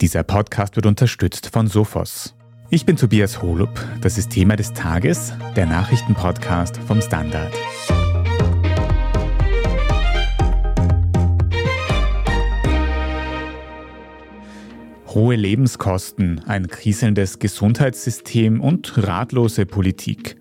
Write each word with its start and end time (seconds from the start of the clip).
Dieser 0.00 0.22
Podcast 0.22 0.76
wird 0.76 0.86
unterstützt 0.86 1.50
von 1.52 1.66
Sophos. 1.66 2.34
Ich 2.70 2.86
bin 2.86 2.96
Tobias 2.96 3.42
Holub. 3.42 3.68
Das 4.00 4.16
ist 4.16 4.30
Thema 4.30 4.56
des 4.56 4.72
Tages, 4.72 5.34
der 5.56 5.66
Nachrichtenpodcast 5.66 6.78
vom 6.78 7.02
Standard. 7.02 7.52
Hohe 15.08 15.36
Lebenskosten, 15.36 16.40
ein 16.46 16.68
kriselndes 16.68 17.38
Gesundheitssystem 17.38 18.62
und 18.62 19.06
ratlose 19.06 19.66
Politik. 19.66 20.38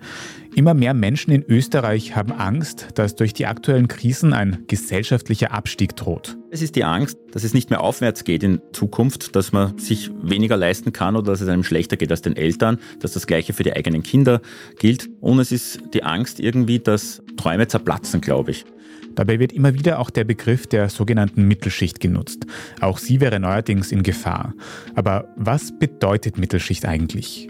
Immer 0.55 0.73
mehr 0.73 0.93
Menschen 0.93 1.33
in 1.33 1.43
Österreich 1.43 2.15
haben 2.15 2.31
Angst, 2.31 2.87
dass 2.95 3.15
durch 3.15 3.33
die 3.33 3.45
aktuellen 3.45 3.89
Krisen 3.89 4.31
ein 4.31 4.63
gesellschaftlicher 4.67 5.51
Abstieg 5.51 5.97
droht. 5.97 6.38
Es 6.51 6.63
ist 6.63 6.75
die 6.75 6.83
Angst, 6.83 7.17
dass 7.31 7.43
es 7.43 7.53
nicht 7.53 7.69
mehr 7.69 7.81
aufwärts 7.81 8.23
geht 8.23 8.41
in 8.41 8.59
Zukunft, 8.73 9.35
dass 9.35 9.51
man 9.51 9.77
sich 9.77 10.09
weniger 10.23 10.57
leisten 10.57 10.91
kann 10.91 11.15
oder 11.15 11.31
dass 11.31 11.41
es 11.41 11.47
einem 11.47 11.63
schlechter 11.63 11.95
geht 11.95 12.09
als 12.09 12.23
den 12.23 12.35
Eltern, 12.35 12.79
dass 12.99 13.13
das 13.13 13.27
Gleiche 13.27 13.53
für 13.53 13.61
die 13.61 13.73
eigenen 13.73 14.01
Kinder 14.01 14.41
gilt. 14.79 15.09
Und 15.21 15.39
es 15.39 15.51
ist 15.51 15.79
die 15.93 16.03
Angst 16.03 16.39
irgendwie, 16.39 16.79
dass 16.79 17.21
Träume 17.37 17.67
zerplatzen, 17.67 18.19
glaube 18.21 18.51
ich. 18.51 18.65
Dabei 19.13 19.37
wird 19.39 19.53
immer 19.53 19.73
wieder 19.75 19.99
auch 19.99 20.09
der 20.09 20.23
Begriff 20.23 20.65
der 20.65 20.89
sogenannten 20.89 21.43
Mittelschicht 21.47 21.99
genutzt. 21.99 22.45
Auch 22.79 22.97
sie 22.97 23.21
wäre 23.21 23.39
neuerdings 23.39 23.91
in 23.91 24.01
Gefahr. 24.01 24.53
Aber 24.95 25.27
was 25.35 25.77
bedeutet 25.77 26.37
Mittelschicht 26.37 26.85
eigentlich? 26.85 27.49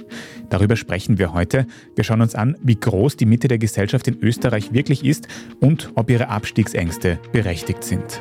Darüber 0.50 0.76
sprechen 0.76 1.20
wir 1.20 1.32
heute. 1.32 1.68
Wir 1.96 2.04
schauen 2.04 2.22
uns 2.22 2.36
an, 2.36 2.58
wie 2.64 2.80
groß 2.80 3.16
die 3.18 3.28
Mitte 3.28 3.48
der 3.48 3.60
Gesellschaft 3.60 4.08
in 4.08 4.20
Österreich 4.22 4.74
wirklich 4.74 5.06
ist 5.06 5.28
und 5.60 5.92
ob 5.96 6.10
ihre 6.10 6.30
Abstiegsängste 6.30 7.20
berechtigt 7.32 7.84
sind. 7.84 8.20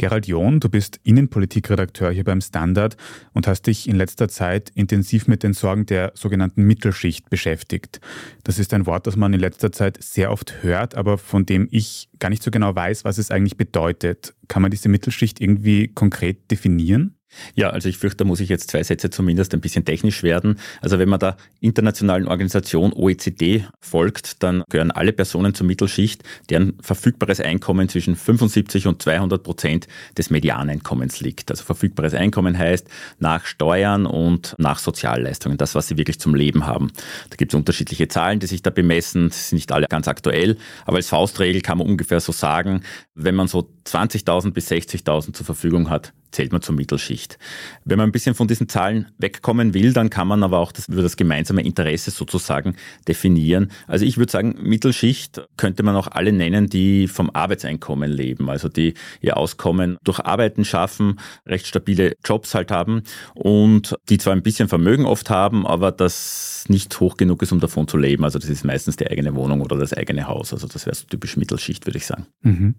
Gerald 0.00 0.26
John, 0.26 0.60
du 0.60 0.70
bist 0.70 0.98
Innenpolitikredakteur 1.02 2.10
hier 2.10 2.24
beim 2.24 2.40
Standard 2.40 2.96
und 3.34 3.46
hast 3.46 3.66
dich 3.66 3.86
in 3.86 3.96
letzter 3.96 4.30
Zeit 4.30 4.70
intensiv 4.74 5.28
mit 5.28 5.42
den 5.42 5.52
Sorgen 5.52 5.84
der 5.84 6.12
sogenannten 6.14 6.62
Mittelschicht 6.62 7.28
beschäftigt. 7.28 8.00
Das 8.42 8.58
ist 8.58 8.72
ein 8.72 8.86
Wort, 8.86 9.06
das 9.06 9.16
man 9.16 9.34
in 9.34 9.40
letzter 9.40 9.72
Zeit 9.72 10.02
sehr 10.02 10.32
oft 10.32 10.62
hört, 10.62 10.94
aber 10.94 11.18
von 11.18 11.44
dem 11.44 11.68
ich 11.70 12.08
gar 12.18 12.30
nicht 12.30 12.42
so 12.42 12.50
genau 12.50 12.74
weiß, 12.74 13.04
was 13.04 13.18
es 13.18 13.30
eigentlich 13.30 13.58
bedeutet. 13.58 14.32
Kann 14.48 14.62
man 14.62 14.70
diese 14.70 14.88
Mittelschicht 14.88 15.38
irgendwie 15.38 15.88
konkret 15.88 16.50
definieren? 16.50 17.19
Ja, 17.54 17.70
also 17.70 17.88
ich 17.88 17.98
fürchte, 17.98 18.18
da 18.18 18.24
muss 18.24 18.40
ich 18.40 18.48
jetzt 18.48 18.70
zwei 18.70 18.82
Sätze 18.82 19.10
zumindest 19.10 19.54
ein 19.54 19.60
bisschen 19.60 19.84
technisch 19.84 20.22
werden. 20.22 20.58
Also 20.80 20.98
wenn 20.98 21.08
man 21.08 21.20
der 21.20 21.36
internationalen 21.60 22.26
Organisation 22.26 22.92
OECD 22.92 23.64
folgt, 23.80 24.42
dann 24.42 24.64
gehören 24.68 24.90
alle 24.90 25.12
Personen 25.12 25.54
zur 25.54 25.66
Mittelschicht, 25.66 26.22
deren 26.48 26.74
verfügbares 26.80 27.40
Einkommen 27.40 27.88
zwischen 27.88 28.16
75 28.16 28.86
und 28.86 29.02
200 29.02 29.42
Prozent 29.42 29.88
des 30.18 30.30
Medianeinkommens 30.30 31.20
liegt. 31.20 31.50
Also 31.50 31.64
verfügbares 31.64 32.14
Einkommen 32.14 32.58
heißt 32.58 32.88
nach 33.18 33.44
Steuern 33.44 34.06
und 34.06 34.54
nach 34.58 34.78
Sozialleistungen, 34.78 35.58
das, 35.58 35.74
was 35.74 35.88
sie 35.88 35.96
wirklich 35.96 36.18
zum 36.18 36.34
Leben 36.34 36.66
haben. 36.66 36.90
Da 37.30 37.36
gibt 37.36 37.52
es 37.52 37.56
unterschiedliche 37.56 38.08
Zahlen, 38.08 38.40
die 38.40 38.46
sich 38.46 38.62
da 38.62 38.70
bemessen, 38.70 39.30
sind 39.30 39.56
nicht 39.56 39.72
alle 39.72 39.86
ganz 39.88 40.08
aktuell, 40.08 40.56
aber 40.84 40.96
als 40.96 41.08
Faustregel 41.08 41.60
kann 41.60 41.78
man 41.78 41.86
ungefähr 41.86 42.20
so 42.20 42.32
sagen, 42.32 42.82
wenn 43.14 43.34
man 43.34 43.48
so 43.48 43.70
20.000 43.86 44.52
bis 44.52 44.70
60.000 44.70 45.34
zur 45.34 45.46
Verfügung 45.46 45.90
hat, 45.90 46.12
zählt 46.32 46.52
man 46.52 46.62
zur 46.62 46.74
Mittelschicht. 46.74 47.38
Wenn 47.84 47.98
man 47.98 48.08
ein 48.08 48.12
bisschen 48.12 48.34
von 48.34 48.48
diesen 48.48 48.68
Zahlen 48.68 49.08
wegkommen 49.18 49.74
will, 49.74 49.92
dann 49.92 50.10
kann 50.10 50.28
man 50.28 50.42
aber 50.42 50.58
auch 50.58 50.72
das, 50.72 50.88
über 50.88 51.02
das 51.02 51.16
gemeinsame 51.16 51.62
Interesse 51.62 52.10
sozusagen 52.10 52.76
definieren. 53.08 53.70
Also 53.86 54.04
ich 54.04 54.18
würde 54.18 54.32
sagen, 54.32 54.56
Mittelschicht 54.62 55.42
könnte 55.56 55.82
man 55.82 55.96
auch 55.96 56.08
alle 56.08 56.32
nennen, 56.32 56.68
die 56.68 57.08
vom 57.08 57.30
Arbeitseinkommen 57.30 58.10
leben, 58.10 58.48
also 58.50 58.68
die 58.68 58.94
ihr 59.20 59.36
Auskommen 59.36 59.98
durch 60.04 60.20
Arbeiten 60.20 60.64
schaffen, 60.64 61.20
recht 61.46 61.66
stabile 61.66 62.14
Jobs 62.24 62.54
halt 62.54 62.70
haben 62.70 63.02
und 63.34 63.96
die 64.08 64.18
zwar 64.18 64.34
ein 64.34 64.42
bisschen 64.42 64.68
Vermögen 64.68 65.06
oft 65.06 65.30
haben, 65.30 65.66
aber 65.66 65.92
das 65.92 66.64
nicht 66.68 66.98
hoch 67.00 67.16
genug 67.16 67.42
ist, 67.42 67.52
um 67.52 67.60
davon 67.60 67.88
zu 67.88 67.96
leben. 67.96 68.24
Also 68.24 68.38
das 68.38 68.48
ist 68.48 68.64
meistens 68.64 68.96
die 68.96 69.06
eigene 69.06 69.34
Wohnung 69.34 69.60
oder 69.60 69.76
das 69.76 69.92
eigene 69.92 70.26
Haus. 70.26 70.52
Also 70.52 70.68
das 70.68 70.86
wäre 70.86 70.94
so 70.94 71.06
typisch 71.06 71.36
Mittelschicht, 71.36 71.86
würde 71.86 71.98
ich 71.98 72.06
sagen. 72.06 72.26
Mhm. 72.42 72.74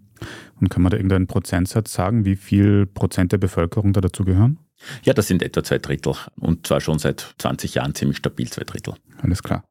Und 0.60 0.68
kann 0.68 0.82
man 0.82 0.90
da 0.90 0.96
irgendeinen 0.96 1.26
Prozentsatz 1.26 1.92
sagen, 1.92 2.24
wie 2.24 2.36
viel 2.36 2.86
Prozent 2.86 3.32
der 3.32 3.38
Bevölkerung 3.42 3.92
da 3.92 4.00
dazugehören? 4.00 4.58
Ja, 5.04 5.12
das 5.12 5.28
sind 5.28 5.42
etwa 5.42 5.62
zwei 5.62 5.78
Drittel 5.78 6.14
und 6.40 6.66
zwar 6.66 6.80
schon 6.80 6.98
seit 6.98 7.34
20 7.38 7.74
Jahren 7.74 7.94
ziemlich 7.94 8.18
stabil 8.18 8.48
zwei 8.50 8.64
Drittel. 8.64 8.94
Alles 9.20 9.42
klar. 9.42 9.64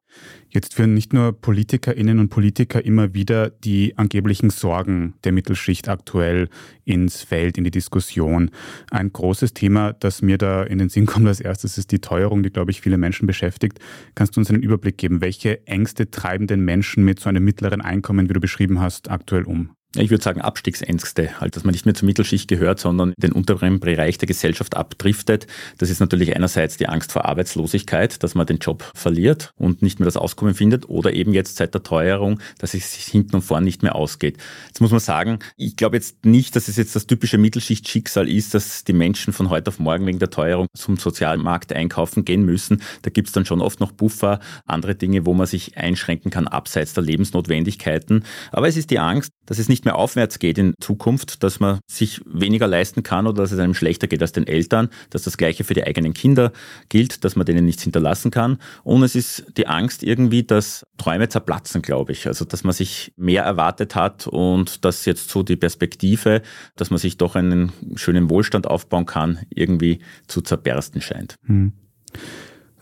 Jetzt 0.48 0.74
führen 0.74 0.92
nicht 0.92 1.12
nur 1.12 1.32
Politikerinnen 1.32 2.18
und 2.18 2.28
Politiker 2.28 2.84
immer 2.84 3.14
wieder 3.14 3.48
die 3.50 3.96
angeblichen 3.96 4.50
Sorgen 4.50 5.14
der 5.24 5.32
Mittelschicht 5.32 5.88
aktuell 5.88 6.48
ins 6.84 7.22
Feld, 7.22 7.56
in 7.56 7.64
die 7.64 7.70
Diskussion. 7.70 8.50
Ein 8.90 9.12
großes 9.12 9.54
Thema, 9.54 9.94
das 9.94 10.20
mir 10.20 10.36
da 10.36 10.62
in 10.62 10.78
den 10.78 10.90
Sinn 10.90 11.06
kommt 11.06 11.26
als 11.26 11.40
erstes, 11.40 11.78
ist 11.78 11.92
die 11.92 12.00
Teuerung, 12.00 12.42
die, 12.42 12.50
glaube 12.50 12.70
ich, 12.70 12.82
viele 12.82 12.98
Menschen 12.98 13.26
beschäftigt. 13.26 13.78
Kannst 14.14 14.36
du 14.36 14.40
uns 14.40 14.50
einen 14.50 14.62
Überblick 14.62 14.98
geben? 14.98 15.22
Welche 15.22 15.66
Ängste 15.66 16.10
treiben 16.10 16.46
den 16.46 16.60
Menschen 16.60 17.04
mit 17.04 17.18
so 17.20 17.28
einem 17.28 17.44
mittleren 17.44 17.80
Einkommen, 17.80 18.28
wie 18.28 18.34
du 18.34 18.40
beschrieben 18.40 18.80
hast, 18.80 19.10
aktuell 19.10 19.44
um? 19.44 19.70
Ich 19.96 20.10
würde 20.10 20.24
sagen, 20.24 20.40
Abstiegsängste, 20.40 21.40
halt, 21.40 21.54
dass 21.54 21.64
man 21.64 21.72
nicht 21.72 21.84
mehr 21.84 21.94
zur 21.94 22.06
Mittelschicht 22.06 22.48
gehört, 22.48 22.80
sondern 22.80 23.12
den 23.18 23.32
unteren 23.32 23.78
Bereich 23.78 24.16
der 24.18 24.26
Gesellschaft 24.26 24.76
abdriftet. 24.76 25.46
Das 25.78 25.90
ist 25.90 26.00
natürlich 26.00 26.34
einerseits 26.34 26.78
die 26.78 26.88
Angst 26.88 27.12
vor 27.12 27.26
Arbeitslosigkeit, 27.26 28.22
dass 28.22 28.34
man 28.34 28.46
den 28.46 28.58
Job 28.58 28.90
verliert 28.94 29.52
und 29.56 29.82
nicht 29.82 30.00
mehr 30.00 30.06
das 30.06 30.16
Auskommen 30.16 30.54
findet, 30.54 30.88
oder 30.88 31.12
eben 31.12 31.34
jetzt 31.34 31.56
seit 31.56 31.74
der 31.74 31.82
Teuerung, 31.82 32.40
dass 32.58 32.74
es 32.74 32.94
sich 32.94 33.04
hinten 33.04 33.36
und 33.36 33.42
vorn 33.42 33.64
nicht 33.64 33.82
mehr 33.82 33.94
ausgeht. 33.94 34.38
Jetzt 34.68 34.80
muss 34.80 34.90
man 34.90 35.00
sagen, 35.00 35.40
ich 35.56 35.76
glaube 35.76 35.96
jetzt 35.96 36.24
nicht, 36.24 36.56
dass 36.56 36.68
es 36.68 36.76
jetzt 36.76 36.96
das 36.96 37.06
typische 37.06 37.36
Mittelschicht-Schicksal 37.38 38.28
ist, 38.28 38.54
dass 38.54 38.84
die 38.84 38.92
Menschen 38.94 39.32
von 39.32 39.50
heute 39.50 39.68
auf 39.68 39.78
morgen 39.78 40.06
wegen 40.06 40.18
der 40.18 40.30
Teuerung 40.30 40.68
zum 40.74 40.96
Sozialmarkt 40.96 41.72
einkaufen 41.72 42.24
gehen 42.24 42.44
müssen. 42.44 42.82
Da 43.02 43.10
gibt 43.10 43.28
es 43.28 43.32
dann 43.32 43.44
schon 43.44 43.60
oft 43.60 43.80
noch 43.80 43.92
Buffer, 43.92 44.40
andere 44.64 44.94
Dinge, 44.94 45.26
wo 45.26 45.34
man 45.34 45.46
sich 45.46 45.76
einschränken 45.76 46.30
kann, 46.30 46.48
abseits 46.48 46.94
der 46.94 47.02
Lebensnotwendigkeiten. 47.02 48.24
Aber 48.50 48.68
es 48.68 48.76
ist 48.76 48.90
die 48.90 48.98
Angst, 48.98 49.32
dass 49.46 49.58
es 49.58 49.68
nicht 49.68 49.84
mehr 49.84 49.96
aufwärts 49.96 50.38
geht 50.38 50.58
in 50.58 50.74
Zukunft, 50.80 51.42
dass 51.42 51.60
man 51.60 51.80
sich 51.86 52.20
weniger 52.26 52.66
leisten 52.66 53.02
kann 53.02 53.26
oder 53.26 53.42
dass 53.42 53.52
es 53.52 53.58
einem 53.58 53.74
schlechter 53.74 54.06
geht 54.06 54.22
als 54.22 54.32
den 54.32 54.46
Eltern, 54.46 54.88
dass 55.10 55.22
das 55.22 55.36
Gleiche 55.36 55.64
für 55.64 55.74
die 55.74 55.84
eigenen 55.84 56.14
Kinder 56.14 56.52
gilt, 56.88 57.24
dass 57.24 57.36
man 57.36 57.46
denen 57.46 57.64
nichts 57.64 57.82
hinterlassen 57.82 58.30
kann. 58.30 58.58
Und 58.84 59.02
es 59.02 59.14
ist 59.14 59.44
die 59.56 59.66
Angst 59.66 60.02
irgendwie, 60.02 60.42
dass 60.42 60.86
Träume 60.96 61.28
zerplatzen, 61.28 61.82
glaube 61.82 62.12
ich. 62.12 62.26
Also, 62.26 62.44
dass 62.44 62.64
man 62.64 62.72
sich 62.72 63.12
mehr 63.16 63.42
erwartet 63.44 63.94
hat 63.94 64.26
und 64.26 64.84
dass 64.84 65.04
jetzt 65.04 65.30
so 65.30 65.42
die 65.42 65.56
Perspektive, 65.56 66.42
dass 66.76 66.90
man 66.90 66.98
sich 66.98 67.18
doch 67.18 67.34
einen 67.34 67.72
schönen 67.96 68.30
Wohlstand 68.30 68.66
aufbauen 68.66 69.06
kann, 69.06 69.40
irgendwie 69.50 70.00
zu 70.28 70.40
zerbersten 70.40 71.00
scheint. 71.00 71.36
Hm. 71.46 71.72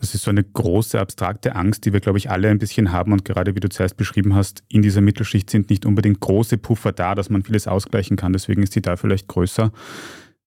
Das 0.01 0.15
ist 0.15 0.23
so 0.23 0.31
eine 0.31 0.43
große, 0.43 0.99
abstrakte 0.99 1.55
Angst, 1.55 1.85
die 1.85 1.93
wir, 1.93 1.99
glaube 1.99 2.17
ich, 2.17 2.31
alle 2.31 2.49
ein 2.49 2.57
bisschen 2.57 2.91
haben. 2.91 3.13
Und 3.13 3.23
gerade 3.23 3.55
wie 3.55 3.59
du 3.59 3.69
zuerst 3.69 3.97
beschrieben 3.97 4.33
hast, 4.33 4.63
in 4.67 4.81
dieser 4.81 4.99
Mittelschicht 4.99 5.49
sind 5.49 5.69
nicht 5.69 5.85
unbedingt 5.85 6.19
große 6.19 6.57
Puffer 6.57 6.91
da, 6.91 7.13
dass 7.13 7.29
man 7.29 7.43
vieles 7.43 7.67
ausgleichen 7.67 8.17
kann. 8.17 8.33
Deswegen 8.33 8.63
ist 8.63 8.75
die 8.75 8.81
da 8.81 8.97
vielleicht 8.97 9.27
größer. 9.27 9.71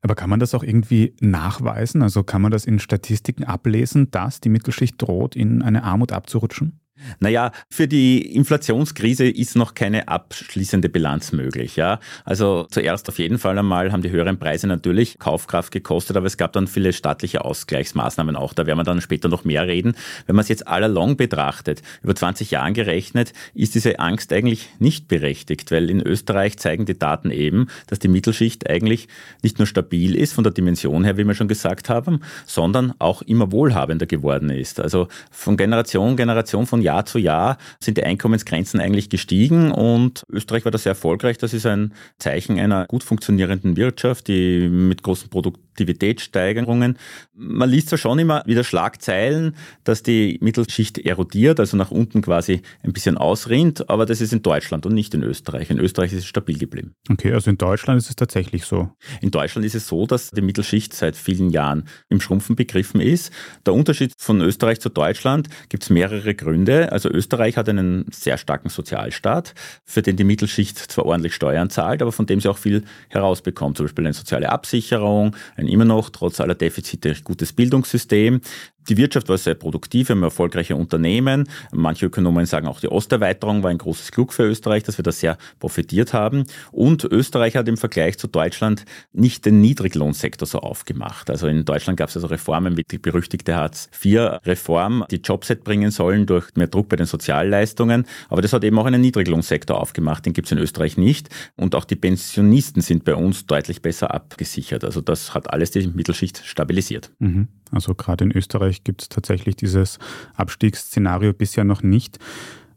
Aber 0.00 0.16
kann 0.16 0.28
man 0.28 0.40
das 0.40 0.54
auch 0.54 0.64
irgendwie 0.64 1.14
nachweisen? 1.20 2.02
Also 2.02 2.24
kann 2.24 2.42
man 2.42 2.50
das 2.50 2.66
in 2.66 2.80
Statistiken 2.80 3.44
ablesen, 3.44 4.10
dass 4.10 4.40
die 4.40 4.48
Mittelschicht 4.48 5.00
droht, 5.00 5.36
in 5.36 5.62
eine 5.62 5.84
Armut 5.84 6.10
abzurutschen? 6.10 6.80
Naja, 7.20 7.52
für 7.70 7.88
die 7.88 8.34
Inflationskrise 8.34 9.28
ist 9.28 9.56
noch 9.56 9.74
keine 9.74 10.08
abschließende 10.08 10.88
Bilanz 10.88 11.32
möglich. 11.32 11.76
Ja? 11.76 12.00
Also 12.24 12.66
zuerst 12.70 13.08
auf 13.08 13.18
jeden 13.18 13.38
Fall 13.38 13.58
einmal 13.58 13.92
haben 13.92 14.02
die 14.02 14.10
höheren 14.10 14.38
Preise 14.38 14.66
natürlich 14.66 15.18
Kaufkraft 15.18 15.72
gekostet, 15.72 16.16
aber 16.16 16.26
es 16.26 16.36
gab 16.36 16.52
dann 16.52 16.66
viele 16.66 16.92
staatliche 16.92 17.44
Ausgleichsmaßnahmen 17.44 18.36
auch. 18.36 18.54
Da 18.54 18.66
werden 18.66 18.78
wir 18.78 18.84
dann 18.84 19.00
später 19.00 19.28
noch 19.28 19.44
mehr 19.44 19.66
reden. 19.66 19.94
Wenn 20.26 20.36
man 20.36 20.42
es 20.42 20.48
jetzt 20.48 20.66
allalong 20.68 21.16
betrachtet, 21.16 21.82
über 22.02 22.14
20 22.14 22.50
Jahren 22.50 22.74
gerechnet, 22.74 23.32
ist 23.54 23.74
diese 23.74 23.98
Angst 23.98 24.32
eigentlich 24.32 24.68
nicht 24.78 25.08
berechtigt, 25.08 25.70
weil 25.70 25.90
in 25.90 26.00
Österreich 26.00 26.58
zeigen 26.58 26.86
die 26.86 26.98
Daten 26.98 27.30
eben, 27.30 27.68
dass 27.86 27.98
die 27.98 28.08
Mittelschicht 28.08 28.68
eigentlich 28.68 29.08
nicht 29.42 29.58
nur 29.58 29.66
stabil 29.66 30.14
ist 30.14 30.32
von 30.32 30.44
der 30.44 30.52
Dimension 30.52 31.04
her, 31.04 31.16
wie 31.16 31.24
wir 31.24 31.34
schon 31.34 31.48
gesagt 31.48 31.88
haben, 31.88 32.20
sondern 32.46 32.94
auch 32.98 33.22
immer 33.22 33.52
wohlhabender 33.52 34.06
geworden 34.06 34.50
ist. 34.50 34.80
Also 34.80 35.08
von 35.30 35.56
Generation, 35.56 36.16
Generation 36.16 36.66
von 36.66 36.80
Jahr 36.80 36.93
Jahr 36.94 37.06
zu 37.06 37.18
Jahr 37.18 37.58
sind 37.80 37.98
die 37.98 38.04
Einkommensgrenzen 38.04 38.80
eigentlich 38.80 39.10
gestiegen 39.10 39.72
und 39.72 40.22
Österreich 40.30 40.64
war 40.64 40.72
da 40.72 40.78
sehr 40.78 40.92
erfolgreich. 40.92 41.38
Das 41.38 41.52
ist 41.52 41.66
ein 41.66 41.92
Zeichen 42.18 42.58
einer 42.58 42.86
gut 42.86 43.02
funktionierenden 43.02 43.76
Wirtschaft, 43.76 44.28
die 44.28 44.68
mit 44.68 45.02
großen 45.02 45.28
Produktivitätssteigerungen. 45.28 46.98
Man 47.34 47.68
liest 47.68 47.88
zwar 47.88 47.98
schon 47.98 48.18
immer 48.18 48.42
wieder 48.46 48.62
Schlagzeilen, 48.62 49.56
dass 49.82 50.02
die 50.02 50.38
Mittelschicht 50.40 50.98
erodiert, 50.98 51.58
also 51.58 51.76
nach 51.76 51.90
unten 51.90 52.22
quasi 52.22 52.62
ein 52.82 52.92
bisschen 52.92 53.18
ausrinnt, 53.18 53.90
aber 53.90 54.06
das 54.06 54.20
ist 54.20 54.32
in 54.32 54.42
Deutschland 54.42 54.86
und 54.86 54.94
nicht 54.94 55.14
in 55.14 55.22
Österreich. 55.22 55.70
In 55.70 55.78
Österreich 55.80 56.12
ist 56.12 56.20
es 56.20 56.26
stabil 56.26 56.58
geblieben. 56.58 56.94
Okay, 57.10 57.32
also 57.32 57.50
in 57.50 57.58
Deutschland 57.58 57.98
ist 57.98 58.10
es 58.10 58.16
tatsächlich 58.16 58.64
so. 58.64 58.90
In 59.20 59.32
Deutschland 59.32 59.66
ist 59.66 59.74
es 59.74 59.88
so, 59.88 60.06
dass 60.06 60.30
die 60.30 60.42
Mittelschicht 60.42 60.94
seit 60.94 61.16
vielen 61.16 61.50
Jahren 61.50 61.88
im 62.08 62.20
Schrumpfen 62.20 62.54
begriffen 62.54 63.00
ist. 63.00 63.32
Der 63.66 63.74
Unterschied 63.74 64.12
von 64.18 64.40
Österreich 64.40 64.80
zu 64.80 64.90
Deutschland 64.90 65.48
gibt 65.68 65.82
es 65.82 65.90
mehrere 65.90 66.34
Gründe. 66.34 66.73
Unterschiede. 66.74 66.92
Also 66.92 67.08
Österreich 67.10 67.56
hat 67.56 67.68
einen 67.68 68.06
sehr 68.10 68.38
starken 68.38 68.68
Sozialstaat, 68.68 69.54
für 69.84 70.02
den 70.02 70.16
die 70.16 70.24
Mittelschicht 70.24 70.78
zwar 70.78 71.06
ordentlich 71.06 71.34
Steuern 71.34 71.70
zahlt, 71.70 72.02
aber 72.02 72.12
von 72.12 72.26
dem 72.26 72.40
sie 72.40 72.48
auch 72.48 72.58
viel 72.58 72.84
herausbekommt. 73.08 73.76
Zum 73.76 73.86
Beispiel 73.86 74.06
eine 74.06 74.14
soziale 74.14 74.50
Absicherung, 74.50 75.36
ein 75.56 75.68
immer 75.68 75.84
noch 75.84 76.10
trotz 76.10 76.40
aller 76.40 76.54
Defizite 76.54 77.14
gutes 77.22 77.52
Bildungssystem. 77.52 78.40
Die 78.88 78.96
Wirtschaft 78.96 79.28
war 79.28 79.38
sehr 79.38 79.54
produktiv, 79.54 80.08
wir 80.08 80.16
haben 80.16 80.22
erfolgreiche 80.22 80.76
Unternehmen. 80.76 81.48
Manche 81.72 82.06
Ökonomen 82.06 82.46
sagen 82.46 82.66
auch, 82.66 82.80
die 82.80 82.88
Osterweiterung 82.88 83.62
war 83.62 83.70
ein 83.70 83.78
großes 83.78 84.12
Glück 84.12 84.32
für 84.32 84.44
Österreich, 84.44 84.82
dass 84.82 84.98
wir 84.98 85.02
da 85.02 85.12
sehr 85.12 85.38
profitiert 85.58 86.12
haben. 86.12 86.44
Und 86.70 87.04
Österreich 87.04 87.56
hat 87.56 87.68
im 87.68 87.76
Vergleich 87.76 88.18
zu 88.18 88.26
Deutschland 88.26 88.84
nicht 89.12 89.46
den 89.46 89.60
Niedriglohnsektor 89.60 90.46
so 90.46 90.58
aufgemacht. 90.58 91.30
Also 91.30 91.46
in 91.46 91.64
Deutschland 91.64 91.98
gab 91.98 92.10
es 92.10 92.16
also 92.16 92.26
Reformen 92.26 92.76
wie 92.76 92.82
die 92.82 92.98
berüchtigte 92.98 93.56
Hartz-IV-Reform, 93.56 95.04
die 95.10 95.16
Jobset 95.16 95.64
bringen 95.64 95.90
sollen 95.90 96.26
durch 96.26 96.54
mehr 96.54 96.66
Druck 96.66 96.88
bei 96.88 96.96
den 96.96 97.06
Sozialleistungen. 97.06 98.06
Aber 98.28 98.42
das 98.42 98.52
hat 98.52 98.64
eben 98.64 98.78
auch 98.78 98.86
einen 98.86 99.00
Niedriglohnsektor 99.00 99.80
aufgemacht. 99.80 100.26
Den 100.26 100.32
gibt 100.34 100.46
es 100.48 100.52
in 100.52 100.58
Österreich 100.58 100.96
nicht. 100.96 101.28
Und 101.56 101.74
auch 101.74 101.84
die 101.84 101.96
Pensionisten 101.96 102.82
sind 102.82 103.04
bei 103.04 103.14
uns 103.14 103.46
deutlich 103.46 103.80
besser 103.80 104.12
abgesichert. 104.12 104.84
Also 104.84 105.00
das 105.00 105.34
hat 105.34 105.50
alles 105.50 105.70
die 105.70 105.86
Mittelschicht 105.86 106.42
stabilisiert. 106.44 107.10
Mhm. 107.18 107.48
Also 107.74 107.94
gerade 107.94 108.24
in 108.24 108.32
Österreich 108.32 108.84
gibt 108.84 109.02
es 109.02 109.08
tatsächlich 109.08 109.56
dieses 109.56 109.98
Abstiegsszenario 110.34 111.32
bisher 111.32 111.64
noch 111.64 111.82
nicht. 111.82 112.18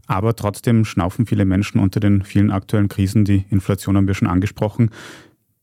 Aber 0.08 0.36
trotzdem 0.36 0.86
schnaufen 0.86 1.26
viele 1.26 1.46
Menschen 1.46 1.80
unter 1.80 2.00
den 2.00 2.24
vielen 2.24 2.52
aktuellen 2.52 2.88
Krisen. 2.88 3.26
Die 3.26 3.46
Inflation 3.50 3.98
haben 3.98 4.08
wir 4.08 4.16
schon 4.16 4.30
angesprochen. 4.30 4.90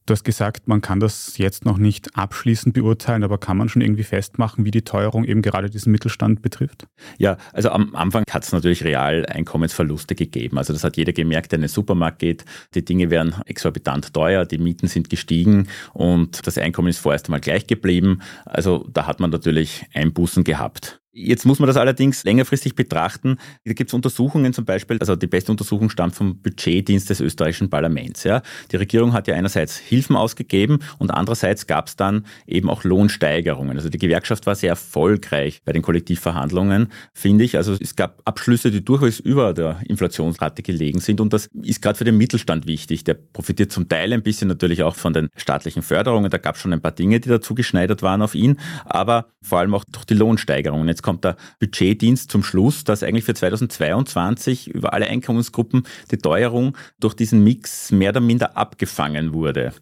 Du 0.07 0.13
hast 0.13 0.25
gesagt, 0.25 0.69
man 0.69 0.83
kann 0.83 1.01
das 1.01 1.39
jetzt 1.39 1.65
noch 1.65 1.79
nicht 1.79 2.15
abschließend 2.15 2.75
beurteilen, 2.75 3.25
aber 3.25 3.39
kann 3.39 3.57
man 3.57 3.71
schon 3.71 3.81
irgendwie 3.81 4.03
festmachen, 4.03 4.67
wie 4.67 4.71
die 4.71 4.83
Teuerung 4.83 5.25
eben 5.25 5.41
gerade 5.41 5.71
diesen 5.71 5.93
Mittelstand 5.93 6.43
betrifft? 6.43 6.87
Ja, 7.17 7.39
also 7.55 7.71
am 7.71 7.95
Anfang 7.95 8.25
hat 8.31 8.45
es 8.45 8.53
natürlich 8.53 8.85
real 8.85 9.25
Einkommensverluste 9.25 10.15
gegeben. 10.15 10.59
Also 10.59 10.75
das 10.75 10.85
hat 10.85 10.99
jeder 10.99 11.15
gemerkt, 11.15 11.53
der 11.53 11.57
in 11.57 11.63
den 11.63 11.69
Supermarkt 11.69 12.19
geht. 12.19 12.45
Die 12.75 12.85
Dinge 12.85 13.09
werden 13.09 13.35
exorbitant 13.47 14.13
teuer, 14.13 14.45
die 14.45 14.59
Mieten 14.59 14.89
sind 14.89 15.09
gestiegen 15.09 15.69
und 15.95 16.47
das 16.47 16.59
Einkommen 16.59 16.89
ist 16.89 16.99
vorerst 16.99 17.29
einmal 17.29 17.41
gleich 17.41 17.67
geblieben. 17.67 18.21
Also 18.45 18.87
da 18.93 19.07
hat 19.07 19.21
man 19.21 19.31
natürlich 19.31 19.87
Einbußen 19.95 20.45
gehabt. 20.45 21.01
Jetzt 21.17 21.47
muss 21.47 21.61
man 21.61 21.69
das 21.69 21.77
allerdings 21.77 22.25
längerfristig 22.25 22.75
betrachten. 22.75 23.37
Da 23.65 23.73
gibt 23.73 23.91
es 23.91 23.95
Untersuchungen 23.95 24.53
zum 24.53 24.65
Beispiel, 24.65 24.99
also 24.99 25.15
die 25.15 25.29
beste 25.29 25.53
Untersuchung 25.53 25.89
stammt 25.89 26.17
vom 26.17 26.39
Budgetdienst 26.39 27.09
des 27.09 27.21
österreichischen 27.21 27.71
Parlaments. 27.71 28.25
Ja. 28.25 28.43
Die 28.73 28.77
Regierung 28.77 29.13
hat 29.13 29.29
ja 29.29 29.37
einerseits 29.37 29.77
Hilfen 29.77 30.17
ausgegeben 30.17 30.81
und 30.99 31.13
andererseits 31.13 31.69
gab 31.69 31.87
es 31.87 31.95
dann 31.95 32.27
eben 32.49 32.69
auch 32.69 32.83
Lohnsteigerungen. 32.83 33.77
Also 33.77 33.91
die 33.91 33.99
Gewerkschaft 33.99 34.47
war 34.47 34.57
sehr 34.57 34.71
erfolgreich 34.71 35.63
bei 35.65 35.73
den 35.73 35.83
Kollektivverhandlungen, 35.83 36.89
finde 37.13 37.45
ich. 37.45 37.57
Also 37.57 37.77
es 37.79 37.95
gab 37.95 38.21
Abschlüsse, 38.25 38.73
die 38.73 38.85
durchaus 38.85 39.21
über 39.21 39.55
der 39.55 39.79
Inflationsrate 39.87 40.65
gelegen 40.65 40.99
sind 40.99 41.21
und 41.21 41.33
das 41.33 41.49
ist 41.63 41.81
gerade 41.81 41.97
für 41.97 42.05
den 42.05 42.17
Mittelstand 42.17 42.67
wichtig. 42.67 43.05
Der 43.05 43.15
profitiert 43.15 43.71
zum 43.71 43.89
Teil 43.89 44.13
ein 44.13 44.25
bisschen 44.25 44.49
natürlich 44.49 44.83
auch 44.83 44.97
von 44.97 45.13
den 45.13 45.29
staatlichen 45.37 45.83
Förderungen. 45.83 46.29
Da 46.29 46.39
gab 46.39 46.57
es 46.57 46.61
schon 46.61 46.73
ein 46.73 46.81
paar 46.81 46.91
Dinge, 46.91 47.21
die 47.21 47.29
dazu 47.29 47.55
geschneidert 47.55 48.03
waren 48.03 48.21
auf 48.21 48.35
ihn, 48.35 48.59
aber 48.85 49.27
vor 49.43 49.61
allem 49.61 49.75
auch 49.75 49.85
durch 49.85 50.07
die 50.07 50.15
Lohnsteigerungen. 50.15 50.89
Jetzt 50.89 51.04
kommt 51.05 51.23
der 51.23 51.37
Budgetdienst 51.61 52.31
zum 52.31 52.43
Schluss, 52.43 52.83
dass 52.83 53.05
eigentlich 53.05 53.25
für 53.25 53.35
2022 53.35 54.69
über 54.69 54.93
alle 54.95 55.07
Einkommensgruppen 55.07 55.85
die 56.11 56.19
Teuerung 56.19 56.77
durch 56.99 57.15
diesen 57.15 57.45
Mix 57.45 57.93
mehr 57.93 58.11
oder 58.11 58.21
minder 58.21 58.57
abgefangen 58.57 59.35
wurde. 59.35 59.73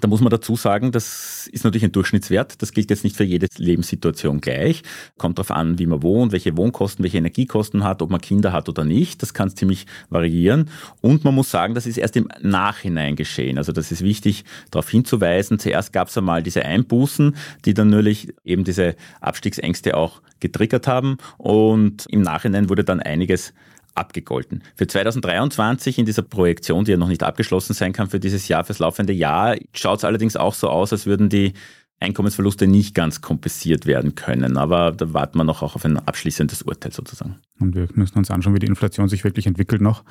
Da 0.00 0.08
muss 0.08 0.20
man 0.20 0.30
dazu 0.30 0.56
sagen, 0.56 0.92
das 0.92 1.48
ist 1.52 1.64
natürlich 1.64 1.84
ein 1.84 1.92
Durchschnittswert. 1.92 2.60
Das 2.62 2.72
gilt 2.72 2.90
jetzt 2.90 3.04
nicht 3.04 3.16
für 3.16 3.24
jede 3.24 3.46
Lebenssituation 3.56 4.40
gleich. 4.40 4.82
Kommt 5.18 5.38
darauf 5.38 5.50
an, 5.50 5.78
wie 5.78 5.86
man 5.86 6.02
wohnt, 6.02 6.32
welche 6.32 6.56
Wohnkosten, 6.56 7.02
welche 7.02 7.18
Energiekosten 7.18 7.84
hat, 7.84 8.02
ob 8.02 8.10
man 8.10 8.20
Kinder 8.20 8.52
hat 8.52 8.68
oder 8.68 8.84
nicht. 8.84 9.22
Das 9.22 9.34
kann 9.34 9.50
ziemlich 9.50 9.86
variieren. 10.10 10.70
Und 11.00 11.24
man 11.24 11.34
muss 11.34 11.50
sagen, 11.50 11.74
das 11.74 11.86
ist 11.86 11.98
erst 11.98 12.16
im 12.16 12.28
Nachhinein 12.40 13.16
geschehen. 13.16 13.58
Also 13.58 13.72
das 13.72 13.92
ist 13.92 14.02
wichtig, 14.02 14.44
darauf 14.70 14.88
hinzuweisen. 14.88 15.58
Zuerst 15.58 15.92
gab 15.92 16.08
es 16.08 16.18
einmal 16.18 16.42
diese 16.42 16.64
Einbußen, 16.64 17.36
die 17.64 17.74
dann 17.74 17.90
natürlich 17.90 18.28
eben 18.44 18.64
diese 18.64 18.96
Abstiegsängste 19.20 19.96
auch 19.96 20.20
getriggert 20.40 20.86
haben. 20.86 21.18
Und 21.38 22.06
im 22.10 22.22
Nachhinein 22.22 22.68
wurde 22.68 22.84
dann 22.84 23.00
einiges 23.00 23.52
abgegolten. 23.96 24.62
Für 24.74 24.86
2023 24.86 25.98
in 25.98 26.06
dieser 26.06 26.22
Projektion, 26.22 26.84
die 26.84 26.92
ja 26.92 26.96
noch 26.96 27.08
nicht 27.08 27.22
abgeschlossen 27.22 27.74
sein 27.74 27.92
kann 27.92 28.08
für 28.08 28.20
dieses 28.20 28.48
Jahr, 28.48 28.64
fürs 28.64 28.78
laufende 28.78 29.12
Jahr, 29.12 29.56
schaut 29.74 29.98
es 29.98 30.04
allerdings 30.04 30.36
auch 30.36 30.54
so 30.54 30.68
aus, 30.68 30.92
als 30.92 31.06
würden 31.06 31.28
die 31.28 31.54
Einkommensverluste 31.98 32.66
nicht 32.66 32.94
ganz 32.94 33.22
kompensiert 33.22 33.86
werden 33.86 34.14
können. 34.14 34.58
Aber 34.58 34.92
da 34.92 35.14
warten 35.14 35.38
wir 35.38 35.44
noch 35.44 35.62
auch 35.62 35.76
auf 35.76 35.84
ein 35.84 35.96
abschließendes 35.96 36.62
Urteil 36.62 36.92
sozusagen. 36.92 37.36
Und 37.58 37.74
wir 37.74 37.88
müssen 37.94 38.18
uns 38.18 38.30
anschauen, 38.30 38.54
wie 38.54 38.58
die 38.58 38.66
Inflation 38.66 39.08
sich 39.08 39.24
wirklich 39.24 39.46
entwickelt 39.46 39.80
noch. 39.80 40.04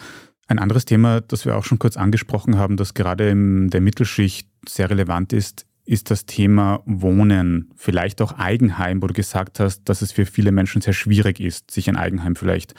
Ein 0.48 0.60
anderes 0.60 0.86
Thema, 0.86 1.22
das 1.22 1.46
wir 1.46 1.56
auch 1.56 1.64
schon 1.64 1.80
kurz 1.80 1.98
angesprochen 1.98 2.58
haben, 2.58 2.78
das 2.78 2.94
gerade 2.94 3.30
in 3.30 3.70
der 3.70 3.82
Mittelschicht 3.82 4.48
sehr 4.68 4.90
relevant 4.90 5.34
ist, 5.34 5.66
ist 5.86 6.10
das 6.10 6.26
Thema 6.26 6.82
Wohnen, 6.86 7.72
vielleicht 7.76 8.22
auch 8.22 8.34
Eigenheim, 8.34 9.02
wo 9.04 9.08
du 9.08 9.14
gesagt 9.14 9.60
hast, 9.60 9.84
dass 9.86 10.02
es 10.02 10.12
für 10.12 10.26
viele 10.26 10.52
Menschen 10.52 10.82
sehr 10.82 10.94
schwierig 10.94 11.40
ist, 11.40 11.70
sich 11.70 11.88
ein 11.88 11.96
Eigenheim 11.96 12.36
vielleicht 12.36 12.74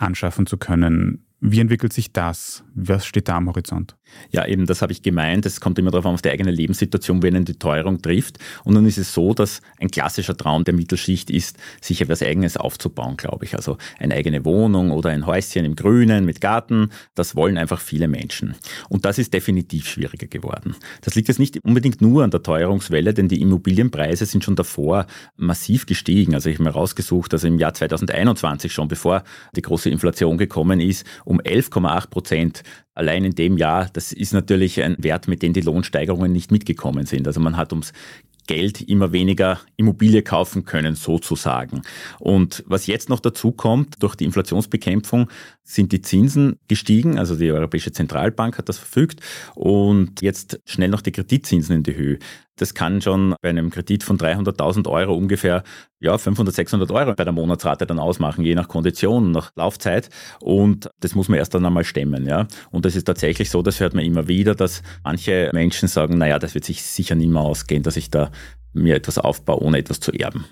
anschaffen 0.00 0.46
zu 0.46 0.56
können. 0.56 1.26
Wie 1.40 1.60
entwickelt 1.60 1.92
sich 1.92 2.12
das? 2.12 2.64
Was 2.74 3.06
steht 3.06 3.28
da 3.28 3.36
am 3.36 3.48
Horizont? 3.48 3.96
Ja, 4.30 4.46
eben, 4.46 4.66
das 4.66 4.82
habe 4.82 4.92
ich 4.92 5.02
gemeint. 5.02 5.46
Es 5.46 5.60
kommt 5.60 5.78
immer 5.78 5.90
darauf 5.90 6.06
an, 6.06 6.14
auf 6.14 6.22
die 6.22 6.30
eigene 6.30 6.50
Lebenssituation, 6.50 7.22
wenn 7.22 7.44
die 7.44 7.58
Teuerung 7.58 8.00
trifft. 8.00 8.38
Und 8.64 8.74
nun 8.74 8.86
ist 8.86 8.98
es 8.98 9.12
so, 9.12 9.34
dass 9.34 9.60
ein 9.78 9.90
klassischer 9.90 10.36
Traum 10.36 10.64
der 10.64 10.74
Mittelschicht 10.74 11.30
ist, 11.30 11.56
sich 11.80 12.00
etwas 12.00 12.22
Eigenes 12.22 12.56
aufzubauen, 12.56 13.16
glaube 13.16 13.44
ich. 13.44 13.54
Also 13.54 13.76
eine 13.98 14.14
eigene 14.14 14.44
Wohnung 14.44 14.90
oder 14.90 15.10
ein 15.10 15.26
Häuschen 15.26 15.64
im 15.64 15.74
Grünen 15.74 16.24
mit 16.24 16.40
Garten. 16.40 16.90
Das 17.14 17.34
wollen 17.34 17.58
einfach 17.58 17.80
viele 17.80 18.08
Menschen. 18.08 18.54
Und 18.88 19.04
das 19.04 19.18
ist 19.18 19.34
definitiv 19.34 19.88
schwieriger 19.88 20.26
geworden. 20.26 20.76
Das 21.02 21.14
liegt 21.14 21.28
jetzt 21.28 21.38
nicht 21.40 21.58
unbedingt 21.64 22.00
nur 22.00 22.24
an 22.24 22.30
der 22.30 22.42
Teuerungswelle, 22.42 23.14
denn 23.14 23.28
die 23.28 23.40
Immobilienpreise 23.40 24.26
sind 24.26 24.44
schon 24.44 24.56
davor 24.56 25.06
massiv 25.36 25.86
gestiegen. 25.86 26.34
Also 26.34 26.50
ich 26.50 26.56
habe 26.56 26.64
mir 26.64 26.70
rausgesucht, 26.70 27.32
also 27.32 27.46
im 27.46 27.58
Jahr 27.58 27.74
2021 27.74 28.72
schon, 28.72 28.88
bevor 28.88 29.24
die 29.56 29.62
große 29.62 29.90
Inflation 29.90 30.38
gekommen 30.38 30.80
ist, 30.80 31.06
um 31.24 31.40
11,8 31.40 32.10
Prozent 32.10 32.62
allein 33.00 33.24
in 33.24 33.34
dem 33.34 33.56
Jahr. 33.56 33.88
Das 33.92 34.12
ist 34.12 34.32
natürlich 34.32 34.82
ein 34.82 34.94
Wert, 34.98 35.26
mit 35.26 35.42
dem 35.42 35.54
die 35.54 35.62
Lohnsteigerungen 35.62 36.30
nicht 36.30 36.52
mitgekommen 36.52 37.06
sind. 37.06 37.26
Also 37.26 37.40
man 37.40 37.56
hat 37.56 37.72
ums 37.72 37.92
Geld 38.46 38.82
immer 38.82 39.12
weniger 39.12 39.60
Immobilie 39.76 40.22
kaufen 40.22 40.64
können, 40.64 40.96
sozusagen. 40.96 41.82
Und 42.18 42.62
was 42.66 42.86
jetzt 42.86 43.08
noch 43.08 43.20
dazu 43.20 43.52
kommt, 43.52 44.02
durch 44.02 44.16
die 44.16 44.24
Inflationsbekämpfung 44.24 45.30
sind 45.62 45.92
die 45.92 46.02
Zinsen 46.02 46.58
gestiegen, 46.68 47.18
also 47.18 47.36
die 47.36 47.52
Europäische 47.52 47.92
Zentralbank 47.92 48.58
hat 48.58 48.68
das 48.68 48.78
verfügt 48.78 49.20
und 49.54 50.20
jetzt 50.20 50.60
schnell 50.66 50.88
noch 50.88 51.00
die 51.00 51.12
Kreditzinsen 51.12 51.76
in 51.76 51.82
die 51.84 51.94
Höhe. 51.94 52.18
Das 52.60 52.74
kann 52.74 53.00
schon 53.00 53.34
bei 53.40 53.48
einem 53.48 53.70
Kredit 53.70 54.04
von 54.04 54.18
300.000 54.18 54.86
Euro 54.88 55.14
ungefähr 55.14 55.62
ja, 55.98 56.18
500, 56.18 56.54
600 56.54 56.90
Euro 56.90 57.14
bei 57.14 57.24
der 57.24 57.32
Monatsrate 57.32 57.86
dann 57.86 57.98
ausmachen, 57.98 58.44
je 58.44 58.54
nach 58.54 58.68
Kondition, 58.68 59.30
nach 59.30 59.52
Laufzeit. 59.56 60.10
Und 60.40 60.90
das 61.00 61.14
muss 61.14 61.28
man 61.28 61.38
erst 61.38 61.54
dann 61.54 61.64
einmal 61.64 61.84
stemmen. 61.84 62.26
Ja. 62.26 62.48
Und 62.70 62.84
das 62.84 62.96
ist 62.96 63.04
tatsächlich 63.04 63.48
so, 63.48 63.62
das 63.62 63.80
hört 63.80 63.94
man 63.94 64.04
immer 64.04 64.28
wieder, 64.28 64.54
dass 64.54 64.82
manche 65.04 65.50
Menschen 65.54 65.88
sagen, 65.88 66.18
naja, 66.18 66.38
das 66.38 66.54
wird 66.54 66.64
sich 66.64 66.82
sicher 66.82 67.14
nie 67.14 67.28
mehr 67.28 67.42
ausgehen, 67.42 67.82
dass 67.82 67.96
ich 67.96 68.10
da 68.10 68.30
mir 68.72 68.94
etwas 68.94 69.18
aufbaue, 69.18 69.62
ohne 69.62 69.78
etwas 69.78 70.00
zu 70.00 70.12
erben. 70.12 70.44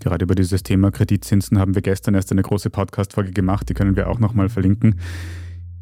Gerade 0.00 0.24
über 0.24 0.34
dieses 0.34 0.62
Thema 0.62 0.90
Kreditzinsen 0.90 1.58
haben 1.58 1.74
wir 1.74 1.82
gestern 1.82 2.14
erst 2.14 2.30
eine 2.30 2.42
große 2.42 2.70
Podcast-Folge 2.70 3.32
gemacht, 3.32 3.68
die 3.68 3.74
können 3.74 3.96
wir 3.96 4.08
auch 4.08 4.20
nochmal 4.20 4.48
verlinken. 4.48 5.00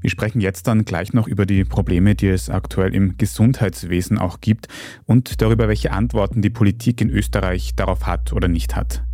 Wir 0.01 0.11
sprechen 0.11 0.41
jetzt 0.41 0.67
dann 0.69 0.85
gleich 0.85 1.13
noch 1.13 1.27
über 1.27 1.47
die 1.47 1.65
Probleme, 1.65 2.15
die 2.15 2.29
es 2.29 2.49
aktuell 2.49 2.95
im 2.95 3.17
Gesundheitswesen 3.19 4.19
auch 4.19 4.41
gibt 4.41 4.69
und 5.05 5.43
darüber, 5.43 5.69
welche 5.69 5.91
Antworten 5.91 6.43
die 6.43 6.51
Politik 6.51 7.01
in 7.01 7.11
Österreich 7.11 7.75
darauf 7.75 8.07
hat 8.07 8.33
oder 8.33 8.49
nicht 8.49 8.77
hat. 8.77 9.05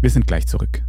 Wir 0.00 0.10
sind 0.10 0.26
gleich 0.26 0.46
zurück. 0.46 0.82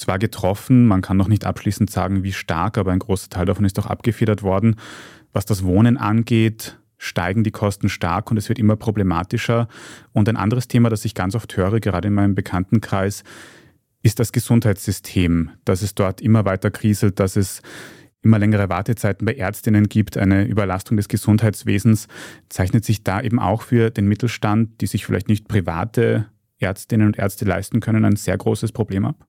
zwar 0.00 0.18
getroffen, 0.18 0.86
man 0.86 1.02
kann 1.02 1.16
noch 1.16 1.28
nicht 1.28 1.44
abschließend 1.44 1.90
sagen, 1.90 2.22
wie 2.22 2.32
stark, 2.32 2.78
aber 2.78 2.92
ein 2.92 2.98
großer 2.98 3.28
Teil 3.28 3.46
davon 3.46 3.64
ist 3.64 3.78
doch 3.78 3.86
abgefedert 3.86 4.42
worden. 4.42 4.76
Was 5.32 5.44
das 5.44 5.62
Wohnen 5.64 5.96
angeht, 5.96 6.78
steigen 6.98 7.44
die 7.44 7.50
Kosten 7.50 7.88
stark 7.88 8.30
und 8.30 8.36
es 8.36 8.48
wird 8.48 8.58
immer 8.58 8.76
problematischer. 8.76 9.68
Und 10.12 10.28
ein 10.28 10.36
anderes 10.36 10.68
Thema, 10.68 10.90
das 10.90 11.04
ich 11.04 11.14
ganz 11.14 11.34
oft 11.34 11.56
höre, 11.56 11.80
gerade 11.80 12.08
in 12.08 12.14
meinem 12.14 12.34
Bekanntenkreis, 12.34 13.24
ist 14.02 14.18
das 14.18 14.32
Gesundheitssystem, 14.32 15.50
dass 15.64 15.82
es 15.82 15.94
dort 15.94 16.20
immer 16.20 16.44
weiter 16.44 16.70
kriselt, 16.70 17.20
dass 17.20 17.36
es 17.36 17.62
immer 18.22 18.38
längere 18.38 18.68
Wartezeiten 18.68 19.24
bei 19.24 19.34
Ärztinnen 19.34 19.88
gibt, 19.88 20.18
eine 20.18 20.44
Überlastung 20.44 20.96
des 20.96 21.08
Gesundheitswesens, 21.08 22.06
zeichnet 22.48 22.84
sich 22.84 23.02
da 23.02 23.20
eben 23.20 23.38
auch 23.38 23.62
für 23.62 23.90
den 23.90 24.06
Mittelstand, 24.06 24.80
die 24.80 24.86
sich 24.86 25.06
vielleicht 25.06 25.28
nicht 25.28 25.48
private 25.48 26.26
Ärztinnen 26.58 27.06
und 27.06 27.18
Ärzte 27.18 27.46
leisten 27.46 27.80
können, 27.80 28.04
ein 28.04 28.16
sehr 28.16 28.36
großes 28.36 28.72
Problem 28.72 29.06
ab? 29.06 29.26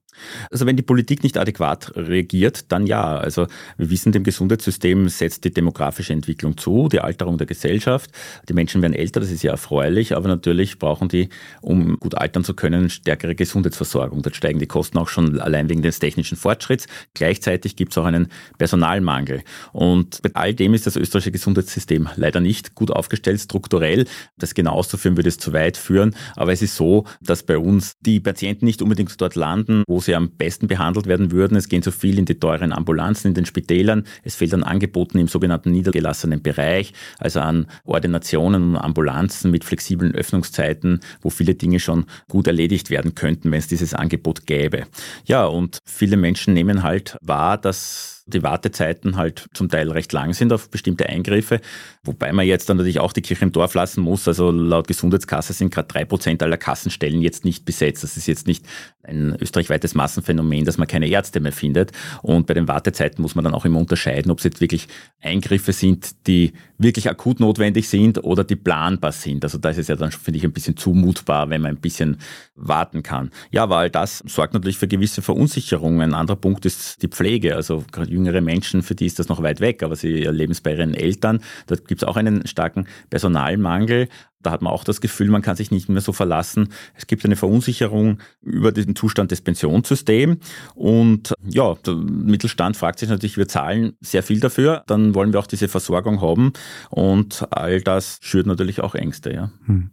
Also 0.50 0.66
wenn 0.66 0.76
die 0.76 0.82
Politik 0.82 1.22
nicht 1.22 1.38
adäquat 1.38 1.92
reagiert, 1.96 2.70
dann 2.70 2.86
ja. 2.86 3.16
Also 3.16 3.46
wir 3.76 3.90
wissen, 3.90 4.12
dem 4.12 4.24
Gesundheitssystem 4.24 5.08
setzt 5.08 5.44
die 5.44 5.52
demografische 5.52 6.12
Entwicklung 6.12 6.56
zu, 6.56 6.88
die 6.88 7.00
Alterung 7.00 7.38
der 7.38 7.46
Gesellschaft. 7.46 8.10
Die 8.48 8.52
Menschen 8.52 8.82
werden 8.82 8.94
älter, 8.94 9.20
das 9.20 9.30
ist 9.30 9.42
ja 9.42 9.52
erfreulich, 9.52 10.14
aber 10.14 10.28
natürlich 10.28 10.78
brauchen 10.78 11.08
die, 11.08 11.28
um 11.60 11.98
gut 11.98 12.14
altern 12.14 12.44
zu 12.44 12.54
können, 12.54 12.90
stärkere 12.90 13.34
Gesundheitsversorgung. 13.34 14.22
Dort 14.22 14.36
steigen 14.36 14.58
die 14.58 14.66
Kosten 14.66 14.98
auch 14.98 15.08
schon 15.08 15.40
allein 15.40 15.68
wegen 15.68 15.82
des 15.82 15.98
technischen 15.98 16.36
Fortschritts. 16.36 16.86
Gleichzeitig 17.14 17.76
gibt 17.76 17.92
es 17.92 17.98
auch 17.98 18.04
einen 18.04 18.28
Personalmangel. 18.58 19.42
Und 19.72 20.20
bei 20.22 20.30
all 20.34 20.54
dem 20.54 20.74
ist 20.74 20.86
das 20.86 20.96
österreichische 20.96 21.32
Gesundheitssystem 21.32 22.08
leider 22.16 22.40
nicht 22.40 22.74
gut 22.74 22.90
aufgestellt, 22.90 23.40
strukturell. 23.40 24.06
Das 24.36 24.54
genau 24.54 24.72
auszuführen 24.72 25.16
würde 25.16 25.28
es 25.28 25.38
zu 25.38 25.52
weit 25.52 25.76
führen. 25.76 26.14
Aber 26.36 26.52
es 26.52 26.62
ist 26.62 26.76
so, 26.76 27.06
dass 27.20 27.42
bei 27.42 27.58
uns 27.58 27.94
die 28.00 28.20
Patienten 28.20 28.66
nicht 28.66 28.82
unbedingt 28.82 29.18
dort 29.20 29.34
landen, 29.34 29.84
wo 29.86 30.00
sie 30.02 30.14
am 30.14 30.30
besten 30.30 30.68
behandelt 30.68 31.06
werden 31.06 31.30
würden. 31.30 31.56
Es 31.56 31.68
gehen 31.68 31.82
zu 31.82 31.90
viel 31.90 32.18
in 32.18 32.26
die 32.26 32.38
teuren 32.38 32.72
Ambulanzen, 32.72 33.28
in 33.28 33.34
den 33.34 33.46
Spitälern. 33.46 34.04
Es 34.22 34.34
fehlt 34.34 34.52
an 34.52 34.62
Angeboten 34.62 35.18
im 35.18 35.28
sogenannten 35.28 35.72
niedergelassenen 35.72 36.42
Bereich, 36.42 36.92
also 37.18 37.40
an 37.40 37.66
Ordinationen 37.84 38.70
und 38.70 38.76
Ambulanzen 38.76 39.50
mit 39.50 39.64
flexiblen 39.64 40.14
Öffnungszeiten, 40.14 41.00
wo 41.22 41.30
viele 41.30 41.54
Dinge 41.54 41.80
schon 41.80 42.04
gut 42.28 42.46
erledigt 42.46 42.90
werden 42.90 43.14
könnten, 43.14 43.50
wenn 43.50 43.58
es 43.58 43.68
dieses 43.68 43.94
Angebot 43.94 44.46
gäbe. 44.46 44.84
Ja, 45.24 45.46
und 45.46 45.78
viele 45.84 46.16
Menschen 46.16 46.54
nehmen 46.54 46.82
halt 46.82 47.16
wahr, 47.22 47.56
dass 47.58 48.21
die 48.34 48.42
Wartezeiten 48.42 49.16
halt 49.16 49.48
zum 49.54 49.68
Teil 49.68 49.90
recht 49.90 50.12
lang 50.12 50.32
sind 50.32 50.52
auf 50.52 50.70
bestimmte 50.70 51.08
Eingriffe, 51.08 51.60
wobei 52.02 52.32
man 52.32 52.46
jetzt 52.46 52.68
dann 52.68 52.76
natürlich 52.76 53.00
auch 53.00 53.12
die 53.12 53.22
Kirche 53.22 53.44
im 53.44 53.52
Dorf 53.52 53.74
lassen 53.74 54.02
muss. 54.02 54.26
Also 54.28 54.50
laut 54.50 54.88
Gesundheitskasse 54.88 55.52
sind 55.52 55.72
gerade 55.72 55.88
drei 55.88 56.04
Prozent 56.04 56.42
aller 56.42 56.56
Kassenstellen 56.56 57.22
jetzt 57.22 57.44
nicht 57.44 57.64
besetzt. 57.64 58.02
Das 58.02 58.16
ist 58.16 58.26
jetzt 58.26 58.46
nicht 58.46 58.64
ein 59.04 59.36
österreichweites 59.40 59.94
Massenphänomen, 59.94 60.64
dass 60.64 60.78
man 60.78 60.86
keine 60.86 61.08
Ärzte 61.08 61.40
mehr 61.40 61.52
findet. 61.52 61.92
Und 62.22 62.46
bei 62.46 62.54
den 62.54 62.68
Wartezeiten 62.68 63.22
muss 63.22 63.34
man 63.34 63.44
dann 63.44 63.54
auch 63.54 63.64
immer 63.64 63.80
unterscheiden, 63.80 64.30
ob 64.30 64.38
es 64.38 64.44
jetzt 64.44 64.60
wirklich 64.60 64.88
Eingriffe 65.20 65.72
sind, 65.72 66.26
die 66.26 66.52
wirklich 66.78 67.08
akut 67.08 67.40
notwendig 67.40 67.88
sind 67.88 68.22
oder 68.24 68.44
die 68.44 68.56
planbar 68.56 69.12
sind. 69.12 69.44
Also 69.44 69.58
da 69.58 69.70
ist 69.70 69.78
es 69.78 69.88
ja 69.88 69.96
dann, 69.96 70.10
finde 70.10 70.38
ich, 70.38 70.44
ein 70.44 70.52
bisschen 70.52 70.76
zumutbar, 70.76 71.50
wenn 71.50 71.62
man 71.62 71.72
ein 71.72 71.80
bisschen 71.80 72.18
warten 72.54 73.02
kann. 73.02 73.30
Ja, 73.50 73.68
weil 73.68 73.90
das 73.90 74.18
sorgt 74.26 74.54
natürlich 74.54 74.78
für 74.78 74.88
gewisse 74.88 75.22
Verunsicherungen. 75.22 76.00
Ein 76.00 76.14
anderer 76.14 76.36
Punkt 76.36 76.64
ist 76.64 77.02
die 77.02 77.08
Pflege. 77.08 77.56
Also 77.56 77.84
gerade 77.90 78.10
jüngere 78.22 78.40
Menschen, 78.40 78.82
für 78.82 78.94
die 78.94 79.06
ist 79.06 79.18
das 79.18 79.28
noch 79.28 79.42
weit 79.42 79.60
weg, 79.60 79.82
aber 79.82 79.96
sie 79.96 80.24
erleben 80.24 80.52
es 80.52 80.60
bei 80.60 80.72
ihren 80.72 80.94
Eltern. 80.94 81.40
Da 81.66 81.76
gibt 81.76 82.02
es 82.02 82.08
auch 82.08 82.16
einen 82.16 82.46
starken 82.46 82.86
Personalmangel. 83.10 84.08
Da 84.40 84.50
hat 84.50 84.62
man 84.62 84.72
auch 84.72 84.84
das 84.84 85.00
Gefühl, 85.00 85.28
man 85.28 85.42
kann 85.42 85.56
sich 85.56 85.70
nicht 85.70 85.88
mehr 85.88 86.00
so 86.00 86.12
verlassen. 86.12 86.68
Es 86.94 87.06
gibt 87.06 87.24
eine 87.24 87.36
Verunsicherung 87.36 88.18
über 88.40 88.72
den 88.72 88.96
Zustand 88.96 89.30
des 89.30 89.40
Pensionssystems. 89.40 90.38
Und 90.74 91.34
ja, 91.44 91.74
der 91.86 91.94
Mittelstand 91.94 92.76
fragt 92.76 92.98
sich 92.98 93.08
natürlich, 93.08 93.36
wir 93.36 93.48
zahlen 93.48 93.94
sehr 94.00 94.22
viel 94.22 94.40
dafür, 94.40 94.82
dann 94.86 95.14
wollen 95.14 95.32
wir 95.32 95.40
auch 95.40 95.46
diese 95.46 95.68
Versorgung 95.68 96.20
haben. 96.20 96.52
Und 96.90 97.46
all 97.50 97.80
das 97.80 98.18
schürt 98.20 98.46
natürlich 98.46 98.80
auch 98.80 98.94
Ängste. 98.94 99.32
Ja. 99.32 99.52
Hm. 99.66 99.90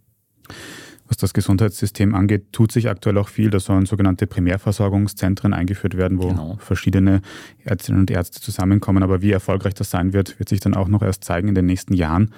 Was 1.10 1.16
das 1.16 1.34
Gesundheitssystem 1.34 2.14
angeht, 2.14 2.52
tut 2.52 2.70
sich 2.70 2.88
aktuell 2.88 3.18
auch 3.18 3.28
viel. 3.28 3.50
Da 3.50 3.58
sollen 3.58 3.84
sogenannte 3.84 4.28
Primärversorgungszentren 4.28 5.52
eingeführt 5.52 5.96
werden, 5.96 6.22
wo 6.22 6.28
genau. 6.28 6.56
verschiedene 6.60 7.20
Ärztinnen 7.64 8.02
und 8.02 8.12
Ärzte 8.12 8.40
zusammenkommen. 8.40 9.02
Aber 9.02 9.20
wie 9.20 9.32
erfolgreich 9.32 9.74
das 9.74 9.90
sein 9.90 10.12
wird, 10.12 10.38
wird 10.38 10.48
sich 10.48 10.60
dann 10.60 10.74
auch 10.74 10.86
noch 10.86 11.02
erst 11.02 11.24
zeigen 11.24 11.48
in 11.48 11.56
den 11.56 11.66
nächsten 11.66 11.94
Jahren. 11.94 12.32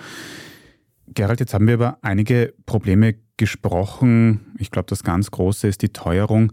Gerald, 1.09 1.41
jetzt 1.41 1.53
haben 1.53 1.67
wir 1.67 1.75
über 1.75 1.99
einige 2.01 2.55
Probleme 2.65 3.17
gesprochen. 3.37 4.41
Ich 4.59 4.71
glaube, 4.71 4.87
das 4.89 5.03
ganz 5.03 5.31
Große 5.31 5.69
ist 5.69 5.83
die 5.83 5.93
Teuerung. 5.93 6.53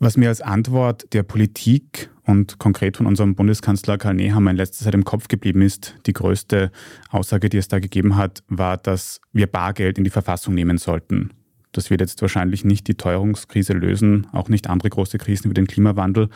Was 0.00 0.16
mir 0.16 0.28
als 0.28 0.40
Antwort 0.40 1.12
der 1.12 1.22
Politik 1.22 2.10
und 2.26 2.58
konkret 2.58 2.96
von 2.96 3.06
unserem 3.06 3.34
Bundeskanzler 3.34 3.98
Karl 3.98 4.14
Nehammer 4.14 4.50
in 4.50 4.56
letzter 4.56 4.84
Zeit 4.84 4.94
im 4.94 5.04
Kopf 5.04 5.28
geblieben 5.28 5.62
ist, 5.62 5.94
die 6.06 6.12
größte 6.12 6.70
Aussage, 7.10 7.48
die 7.48 7.56
es 7.56 7.68
da 7.68 7.78
gegeben 7.78 8.16
hat, 8.16 8.42
war, 8.48 8.76
dass 8.76 9.20
wir 9.32 9.46
Bargeld 9.46 9.96
in 9.96 10.04
die 10.04 10.10
Verfassung 10.10 10.54
nehmen 10.54 10.76
sollten. 10.76 11.30
Das 11.72 11.90
wird 11.90 12.00
jetzt 12.00 12.20
wahrscheinlich 12.22 12.64
nicht 12.64 12.88
die 12.88 12.94
Teuerungskrise 12.94 13.74
lösen, 13.74 14.26
auch 14.32 14.48
nicht 14.48 14.68
andere 14.68 14.90
große 14.90 15.18
Krisen 15.18 15.50
wie 15.50 15.54
den 15.54 15.66
Klimawandel. 15.66 16.28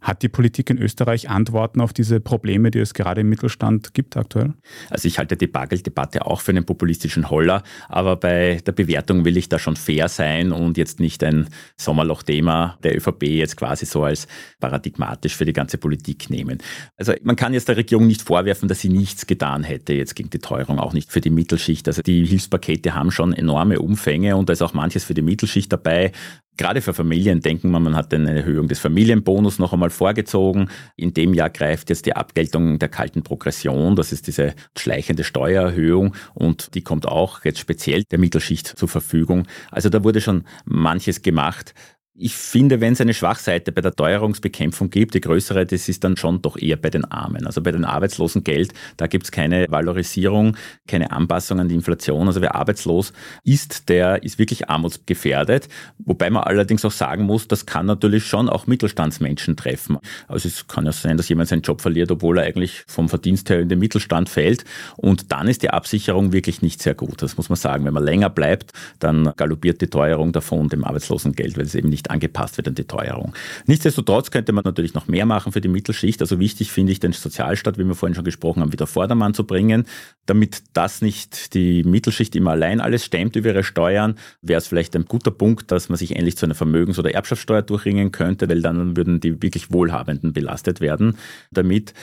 Hat 0.00 0.22
die 0.22 0.28
Politik 0.28 0.70
in 0.70 0.78
Österreich 0.78 1.28
Antworten 1.28 1.80
auf 1.80 1.92
diese 1.92 2.20
Probleme, 2.20 2.70
die 2.70 2.78
es 2.78 2.94
gerade 2.94 3.22
im 3.22 3.28
Mittelstand 3.28 3.94
gibt 3.94 4.16
aktuell? 4.16 4.54
Also 4.90 5.08
ich 5.08 5.18
halte 5.18 5.36
die 5.36 5.46
Bargelddebatte 5.48 6.24
auch 6.24 6.40
für 6.40 6.52
einen 6.52 6.64
populistischen 6.64 7.30
Holler, 7.30 7.62
aber 7.88 8.16
bei 8.16 8.60
der 8.64 8.72
Bewertung 8.72 9.24
will 9.24 9.36
ich 9.36 9.48
da 9.48 9.58
schon 9.58 9.76
fair 9.76 10.08
sein 10.08 10.52
und 10.52 10.76
jetzt 10.76 11.00
nicht 11.00 11.24
ein 11.24 11.48
Sommerloch-Thema 11.76 12.78
der 12.82 12.96
ÖVP 12.96 13.24
jetzt 13.24 13.56
quasi 13.56 13.86
so 13.86 14.04
als 14.04 14.28
paradigmatisch 14.60 15.34
für 15.34 15.44
die 15.44 15.52
ganze 15.52 15.78
Politik 15.78 16.30
nehmen. 16.30 16.58
Also 16.96 17.14
man 17.22 17.36
kann 17.36 17.52
jetzt 17.52 17.68
der 17.68 17.76
Regierung 17.76 18.06
nicht 18.06 18.22
vorwerfen, 18.22 18.68
dass 18.68 18.80
sie 18.80 18.88
nichts 18.88 19.26
getan 19.26 19.64
hätte 19.64 19.94
jetzt 19.94 20.14
gegen 20.14 20.30
die 20.30 20.38
Teuerung, 20.38 20.78
auch 20.78 20.92
nicht 20.92 21.10
für 21.10 21.20
die 21.20 21.30
Mittelschicht. 21.30 21.88
Also 21.88 22.02
die 22.02 22.24
Hilfspakete 22.24 22.94
haben 22.94 23.10
schon 23.10 23.32
enorme 23.32 23.80
Umfänge 23.80 24.36
und 24.36 24.48
da 24.48 24.52
ist 24.52 24.62
auch 24.62 24.74
manches 24.74 25.04
für 25.04 25.14
die 25.14 25.22
Mittelschicht 25.22 25.72
dabei. 25.72 26.12
Gerade 26.58 26.82
für 26.82 26.92
Familien 26.92 27.40
denken 27.40 27.70
wir, 27.70 27.78
man 27.78 27.94
hat 27.94 28.12
eine 28.12 28.36
Erhöhung 28.36 28.66
des 28.66 28.80
Familienbonus 28.80 29.60
noch 29.60 29.72
einmal 29.72 29.90
vorgezogen. 29.90 30.68
In 30.96 31.14
dem 31.14 31.32
Jahr 31.32 31.50
greift 31.50 31.88
jetzt 31.88 32.04
die 32.04 32.16
Abgeltung 32.16 32.80
der 32.80 32.88
kalten 32.88 33.22
Progression. 33.22 33.94
Das 33.94 34.10
ist 34.10 34.26
diese 34.26 34.54
schleichende 34.76 35.22
Steuererhöhung 35.22 36.16
und 36.34 36.74
die 36.74 36.82
kommt 36.82 37.06
auch 37.06 37.44
jetzt 37.44 37.60
speziell 37.60 38.02
der 38.10 38.18
Mittelschicht 38.18 38.66
zur 38.66 38.88
Verfügung. 38.88 39.46
Also 39.70 39.88
da 39.88 40.02
wurde 40.02 40.20
schon 40.20 40.44
manches 40.64 41.22
gemacht. 41.22 41.74
Ich 42.20 42.34
finde, 42.34 42.80
wenn 42.80 42.94
es 42.94 43.00
eine 43.00 43.14
Schwachseite 43.14 43.70
bei 43.70 43.80
der 43.80 43.94
Teuerungsbekämpfung 43.94 44.90
gibt, 44.90 45.14
die 45.14 45.20
größere, 45.20 45.64
das 45.64 45.88
ist 45.88 46.02
dann 46.02 46.16
schon 46.16 46.42
doch 46.42 46.56
eher 46.56 46.74
bei 46.74 46.90
den 46.90 47.04
Armen. 47.04 47.46
Also 47.46 47.62
bei 47.62 47.70
den 47.70 47.84
Arbeitslosengeld, 47.84 48.74
da 48.96 49.06
gibt 49.06 49.26
es 49.26 49.30
keine 49.30 49.66
Valorisierung, 49.68 50.56
keine 50.88 51.12
Anpassung 51.12 51.60
an 51.60 51.68
die 51.68 51.76
Inflation. 51.76 52.26
Also 52.26 52.40
wer 52.40 52.56
arbeitslos 52.56 53.12
ist, 53.44 53.88
der 53.88 54.24
ist 54.24 54.40
wirklich 54.40 54.68
armutsgefährdet. 54.68 55.68
Wobei 55.98 56.28
man 56.28 56.42
allerdings 56.42 56.84
auch 56.84 56.90
sagen 56.90 57.22
muss, 57.22 57.46
das 57.46 57.66
kann 57.66 57.86
natürlich 57.86 58.26
schon 58.26 58.48
auch 58.48 58.66
Mittelstandsmenschen 58.66 59.56
treffen. 59.56 59.98
Also 60.26 60.48
es 60.48 60.66
kann 60.66 60.86
ja 60.86 60.92
sein, 60.92 61.18
dass 61.18 61.28
jemand 61.28 61.50
seinen 61.50 61.62
Job 61.62 61.80
verliert, 61.80 62.10
obwohl 62.10 62.38
er 62.38 62.46
eigentlich 62.46 62.82
vom 62.88 63.08
Verdienst 63.08 63.48
her 63.48 63.60
in 63.60 63.68
den 63.68 63.78
Mittelstand 63.78 64.28
fällt. 64.28 64.64
Und 64.96 65.30
dann 65.30 65.46
ist 65.46 65.62
die 65.62 65.70
Absicherung 65.70 66.32
wirklich 66.32 66.62
nicht 66.62 66.82
sehr 66.82 66.96
gut. 66.96 67.22
Das 67.22 67.36
muss 67.36 67.48
man 67.48 67.54
sagen. 67.54 67.84
Wenn 67.84 67.94
man 67.94 68.02
länger 68.02 68.28
bleibt, 68.28 68.72
dann 68.98 69.32
galoppiert 69.36 69.80
die 69.80 69.86
Teuerung 69.86 70.32
davon 70.32 70.68
dem 70.68 70.82
Arbeitslosengeld, 70.82 71.56
weil 71.56 71.64
es 71.64 71.76
eben 71.76 71.88
nicht 71.88 72.07
angepasst 72.10 72.56
wird 72.56 72.68
an 72.68 72.74
die 72.74 72.84
Teuerung. 72.84 73.34
Nichtsdestotrotz 73.66 74.30
könnte 74.30 74.52
man 74.52 74.64
natürlich 74.64 74.94
noch 74.94 75.08
mehr 75.08 75.26
machen 75.26 75.52
für 75.52 75.60
die 75.60 75.68
Mittelschicht. 75.68 76.20
Also 76.20 76.38
wichtig 76.38 76.72
finde 76.72 76.92
ich, 76.92 77.00
den 77.00 77.12
Sozialstaat, 77.12 77.78
wie 77.78 77.84
wir 77.84 77.94
vorhin 77.94 78.14
schon 78.14 78.24
gesprochen 78.24 78.60
haben, 78.60 78.72
wieder 78.72 78.86
Vordermann 78.86 79.34
zu 79.34 79.44
bringen. 79.44 79.84
Damit 80.26 80.62
das 80.72 81.02
nicht 81.02 81.54
die 81.54 81.84
Mittelschicht 81.84 82.36
immer 82.36 82.52
allein 82.52 82.80
alles 82.80 83.04
stemmt 83.04 83.36
über 83.36 83.50
ihre 83.50 83.64
Steuern, 83.64 84.16
wäre 84.42 84.58
es 84.58 84.66
vielleicht 84.66 84.94
ein 84.96 85.04
guter 85.04 85.30
Punkt, 85.30 85.70
dass 85.70 85.88
man 85.88 85.98
sich 85.98 86.16
endlich 86.16 86.36
zu 86.36 86.46
einer 86.46 86.54
Vermögens- 86.54 86.98
oder 86.98 87.14
Erbschaftssteuer 87.14 87.62
durchringen 87.62 88.12
könnte, 88.12 88.48
weil 88.48 88.62
dann 88.62 88.96
würden 88.96 89.20
die 89.20 89.42
wirklich 89.42 89.72
Wohlhabenden 89.72 90.32
belastet 90.32 90.80
werden. 90.80 91.16
Damit 91.50 91.94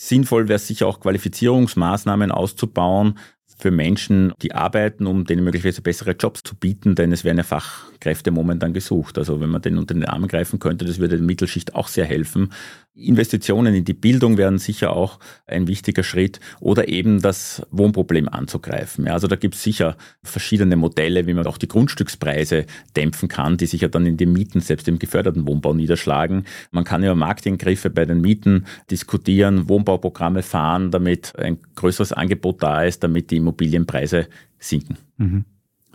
Sinnvoll 0.00 0.46
wäre 0.46 0.56
es 0.56 0.68
sicher 0.68 0.86
auch 0.86 1.00
Qualifizierungsmaßnahmen 1.00 2.30
auszubauen, 2.30 3.18
für 3.58 3.70
Menschen, 3.70 4.32
die 4.40 4.54
arbeiten, 4.54 5.06
um 5.06 5.24
denen 5.24 5.44
möglicherweise 5.44 5.82
bessere 5.82 6.12
Jobs 6.12 6.42
zu 6.42 6.54
bieten, 6.54 6.94
denn 6.94 7.12
es 7.12 7.24
werden 7.24 7.38
ja 7.38 7.42
Fachkräfte 7.42 8.30
momentan 8.30 8.72
gesucht. 8.72 9.18
Also 9.18 9.40
wenn 9.40 9.50
man 9.50 9.62
den 9.62 9.78
unter 9.78 9.94
den 9.94 10.04
Armen 10.04 10.28
greifen 10.28 10.58
könnte, 10.60 10.84
das 10.84 10.98
würde 10.98 11.16
der 11.16 11.26
Mittelschicht 11.26 11.74
auch 11.74 11.88
sehr 11.88 12.04
helfen. 12.04 12.52
Investitionen 12.98 13.74
in 13.74 13.84
die 13.84 13.94
Bildung 13.94 14.36
wären 14.36 14.58
sicher 14.58 14.94
auch 14.94 15.18
ein 15.46 15.68
wichtiger 15.68 16.02
Schritt 16.02 16.40
oder 16.60 16.88
eben 16.88 17.22
das 17.22 17.62
Wohnproblem 17.70 18.28
anzugreifen. 18.28 19.06
Ja, 19.06 19.12
also 19.12 19.28
da 19.28 19.36
gibt 19.36 19.54
es 19.54 19.62
sicher 19.62 19.96
verschiedene 20.22 20.76
Modelle, 20.76 21.26
wie 21.26 21.34
man 21.34 21.46
auch 21.46 21.58
die 21.58 21.68
Grundstückspreise 21.68 22.66
dämpfen 22.96 23.28
kann, 23.28 23.56
die 23.56 23.66
sich 23.66 23.82
ja 23.82 23.88
dann 23.88 24.06
in 24.06 24.16
den 24.16 24.32
Mieten, 24.32 24.60
selbst 24.60 24.88
im 24.88 24.98
geförderten 24.98 25.46
Wohnbau 25.46 25.74
niederschlagen. 25.74 26.44
Man 26.72 26.84
kann 26.84 27.04
über 27.04 27.14
Marktingriffe 27.14 27.90
bei 27.90 28.04
den 28.04 28.20
Mieten 28.20 28.66
diskutieren, 28.90 29.68
Wohnbauprogramme 29.68 30.42
fahren, 30.42 30.90
damit 30.90 31.38
ein 31.38 31.58
größeres 31.76 32.12
Angebot 32.12 32.62
da 32.62 32.82
ist, 32.82 33.04
damit 33.04 33.30
die 33.30 33.36
Immobilienpreise 33.36 34.26
sinken. 34.58 34.98
Mhm. 35.18 35.44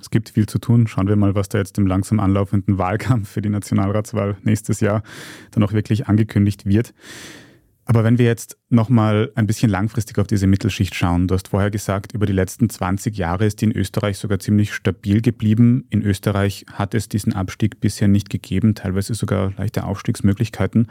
Es 0.04 0.10
gibt 0.10 0.32
viel 0.32 0.48
zu 0.48 0.60
tun. 0.60 0.86
Schauen 0.86 1.08
wir 1.08 1.16
mal, 1.16 1.34
was 1.34 1.48
da 1.48 1.60
jetzt 1.60 1.78
im 1.78 1.88
langsam 1.88 2.20
anlaufenden 2.20 2.78
Wahlkampf 2.78 3.30
für 3.30 3.42
die 3.42 3.48
Nationalratswahl 3.48 4.36
nächstes 4.44 4.82
Jahr 4.82 5.02
dann 5.52 5.64
auch 5.64 5.72
wirklich 5.72 6.08
angekündigt 6.08 6.66
wird. 6.66 6.94
Aber 7.86 8.04
wenn 8.04 8.18
wir 8.18 8.26
jetzt 8.26 8.58
nochmal 8.70 9.32
ein 9.36 9.48
bisschen 9.48 9.70
langfristig 9.70 10.20
auf 10.20 10.28
diese 10.28 10.46
Mittelschicht 10.46 10.94
schauen, 10.94 11.30
du 11.30 11.36
hast 11.36 11.48
vorher 11.48 11.72
gesagt, 11.72 12.14
über 12.14 12.26
die 12.26 12.34
letzten 12.34 12.70
20 12.70 13.18
Jahre 13.18 13.46
ist 13.46 13.62
die 13.62 13.66
in 13.66 13.72
Österreich 13.72 14.18
sogar 14.18 14.40
ziemlich 14.40 14.74
stabil 14.74 15.22
geblieben. 15.22 15.86
In 15.90 16.02
Österreich 16.02 16.66
hat 16.74 16.94
es 16.96 17.08
diesen 17.08 17.32
Abstieg 17.32 17.80
bisher 17.80 18.10
nicht 18.10 18.30
gegeben, 18.30 18.76
teilweise 18.76 19.14
sogar 19.14 19.54
leichte 19.58 19.86
Aufstiegsmöglichkeiten. 19.86 20.88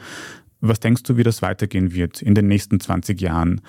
Was 0.60 0.80
denkst 0.80 1.02
du, 1.02 1.18
wie 1.18 1.22
das 1.22 1.42
weitergehen 1.42 1.92
wird 1.92 2.22
in 2.22 2.34
den 2.34 2.46
nächsten 2.46 2.80
20 2.80 3.20
Jahren? 3.20 3.60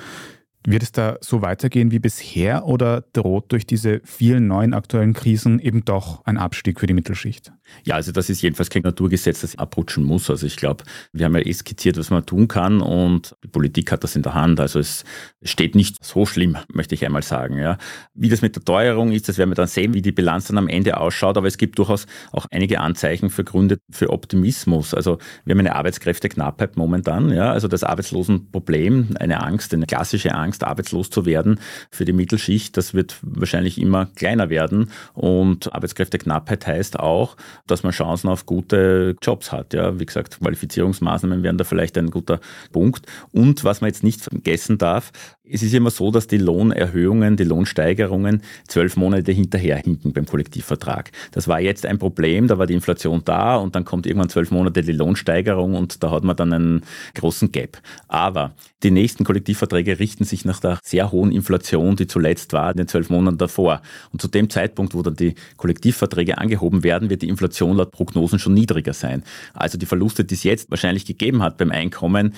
Wird 0.65 0.83
es 0.83 0.91
da 0.93 1.17
so 1.19 1.41
weitergehen 1.41 1.91
wie 1.91 1.99
bisher 1.99 2.65
oder 2.65 3.01
droht 3.13 3.51
durch 3.51 3.65
diese 3.65 4.01
vielen 4.05 4.47
neuen 4.47 4.73
aktuellen 4.73 5.13
Krisen 5.13 5.59
eben 5.59 5.83
doch 5.83 6.23
ein 6.25 6.37
Abstieg 6.37 6.79
für 6.79 6.87
die 6.87 6.93
Mittelschicht? 6.93 7.51
Ja, 7.85 7.95
also 7.95 8.11
das 8.11 8.29
ist 8.29 8.41
jedenfalls 8.41 8.69
kein 8.69 8.81
Naturgesetz, 8.81 9.41
das 9.41 9.57
abrutschen 9.57 10.03
muss. 10.03 10.29
Also 10.29 10.45
ich 10.45 10.57
glaube, 10.57 10.83
wir 11.11 11.25
haben 11.25 11.35
ja 11.35 11.45
eh 11.45 11.53
skizziert, 11.53 11.97
was 11.97 12.09
man 12.09 12.25
tun 12.25 12.47
kann 12.47 12.81
und 12.81 13.35
die 13.43 13.47
Politik 13.47 13.91
hat 13.91 14.03
das 14.03 14.15
in 14.15 14.21
der 14.21 14.33
Hand. 14.33 14.59
Also 14.59 14.79
es 14.79 15.03
steht 15.43 15.75
nicht 15.75 16.03
so 16.03 16.25
schlimm, 16.25 16.57
möchte 16.73 16.95
ich 16.95 17.05
einmal 17.05 17.23
sagen. 17.23 17.57
Ja. 17.57 17.77
Wie 18.13 18.29
das 18.29 18.41
mit 18.41 18.55
der 18.55 18.63
Teuerung 18.63 19.11
ist, 19.11 19.29
das 19.29 19.37
werden 19.37 19.51
wir 19.51 19.55
dann 19.55 19.67
sehen, 19.67 19.93
wie 19.93 20.01
die 20.01 20.11
Bilanz 20.11 20.47
dann 20.47 20.57
am 20.57 20.67
Ende 20.67 20.97
ausschaut. 20.97 21.37
Aber 21.37 21.47
es 21.47 21.57
gibt 21.57 21.79
durchaus 21.79 22.05
auch 22.31 22.45
einige 22.51 22.79
Anzeichen 22.79 23.29
für 23.29 23.43
Gründe 23.43 23.79
für 23.89 24.09
Optimismus. 24.09 24.93
Also 24.93 25.17
wir 25.45 25.53
haben 25.53 25.59
eine 25.59 25.75
Arbeitskräfteknappheit 25.75 26.77
momentan. 26.77 27.31
Ja. 27.31 27.51
Also 27.51 27.67
das 27.67 27.83
Arbeitslosenproblem, 27.83 29.15
eine 29.19 29.41
Angst, 29.41 29.73
eine 29.73 29.85
klassische 29.85 30.33
Angst, 30.35 30.63
arbeitslos 30.63 31.09
zu 31.09 31.25
werden 31.25 31.59
für 31.91 32.05
die 32.05 32.13
Mittelschicht, 32.13 32.77
das 32.77 32.93
wird 32.93 33.17
wahrscheinlich 33.21 33.79
immer 33.79 34.07
kleiner 34.15 34.49
werden. 34.49 34.91
Und 35.13 35.73
Arbeitskräfteknappheit 35.73 36.67
heißt 36.67 36.99
auch, 36.99 37.35
dass 37.67 37.83
man 37.83 37.91
Chancen 37.91 38.29
auf 38.29 38.45
gute 38.45 39.15
Jobs 39.21 39.51
hat. 39.51 39.73
Ja, 39.73 39.99
wie 39.99 40.05
gesagt, 40.05 40.39
Qualifizierungsmaßnahmen 40.39 41.43
wären 41.43 41.57
da 41.57 41.63
vielleicht 41.63 41.97
ein 41.97 42.11
guter 42.11 42.39
Punkt. 42.71 43.05
Und 43.31 43.63
was 43.63 43.81
man 43.81 43.89
jetzt 43.89 44.03
nicht 44.03 44.21
vergessen 44.21 44.77
darf, 44.77 45.11
es 45.49 45.61
ist 45.61 45.73
immer 45.73 45.91
so, 45.91 46.09
dass 46.09 46.27
die 46.27 46.37
Lohnerhöhungen, 46.37 47.35
die 47.35 47.43
Lohnsteigerungen 47.43 48.41
zwölf 48.65 48.95
Monate 48.95 49.33
hinterherhinken 49.33 50.13
beim 50.13 50.25
Kollektivvertrag. 50.25 51.11
Das 51.31 51.49
war 51.49 51.59
jetzt 51.59 51.85
ein 51.85 51.99
Problem, 51.99 52.47
da 52.47 52.57
war 52.57 52.65
die 52.65 52.73
Inflation 52.73 53.23
da 53.25 53.57
und 53.57 53.75
dann 53.75 53.83
kommt 53.83 54.07
irgendwann 54.07 54.29
zwölf 54.29 54.51
Monate 54.51 54.83
die 54.83 54.93
Lohnsteigerung 54.93 55.75
und 55.75 56.01
da 56.01 56.11
hat 56.11 56.23
man 56.23 56.37
dann 56.37 56.53
einen 56.53 56.81
großen 57.15 57.51
Gap. 57.51 57.81
Aber 58.07 58.53
die 58.83 58.91
nächsten 58.91 59.25
Kollektivverträge 59.25 59.99
richten 59.99 60.23
sich 60.23 60.45
nach 60.45 60.61
der 60.61 60.79
sehr 60.81 61.11
hohen 61.11 61.31
Inflation, 61.33 61.97
die 61.97 62.07
zuletzt 62.07 62.53
war 62.53 62.71
in 62.71 62.77
den 62.77 62.87
zwölf 62.87 63.09
Monaten 63.09 63.37
davor. 63.37 63.81
Und 64.13 64.21
zu 64.21 64.29
dem 64.29 64.49
Zeitpunkt, 64.49 64.93
wo 64.93 65.01
dann 65.01 65.15
die 65.15 65.35
Kollektivverträge 65.57 66.37
angehoben 66.37 66.83
werden, 66.83 67.09
wird 67.09 67.21
die 67.21 67.29
Inflation 67.29 67.75
laut 67.75 67.91
Prognosen 67.91 68.39
schon 68.39 68.53
niedriger 68.53 68.93
sein. 68.93 69.23
Also 69.53 69.77
die 69.77 69.85
Verluste, 69.85 70.23
die 70.23 70.35
es 70.35 70.43
jetzt 70.43 70.71
wahrscheinlich 70.71 71.05
gegeben 71.05 71.43
hat 71.43 71.57
beim 71.57 71.71
Einkommen, 71.71 72.33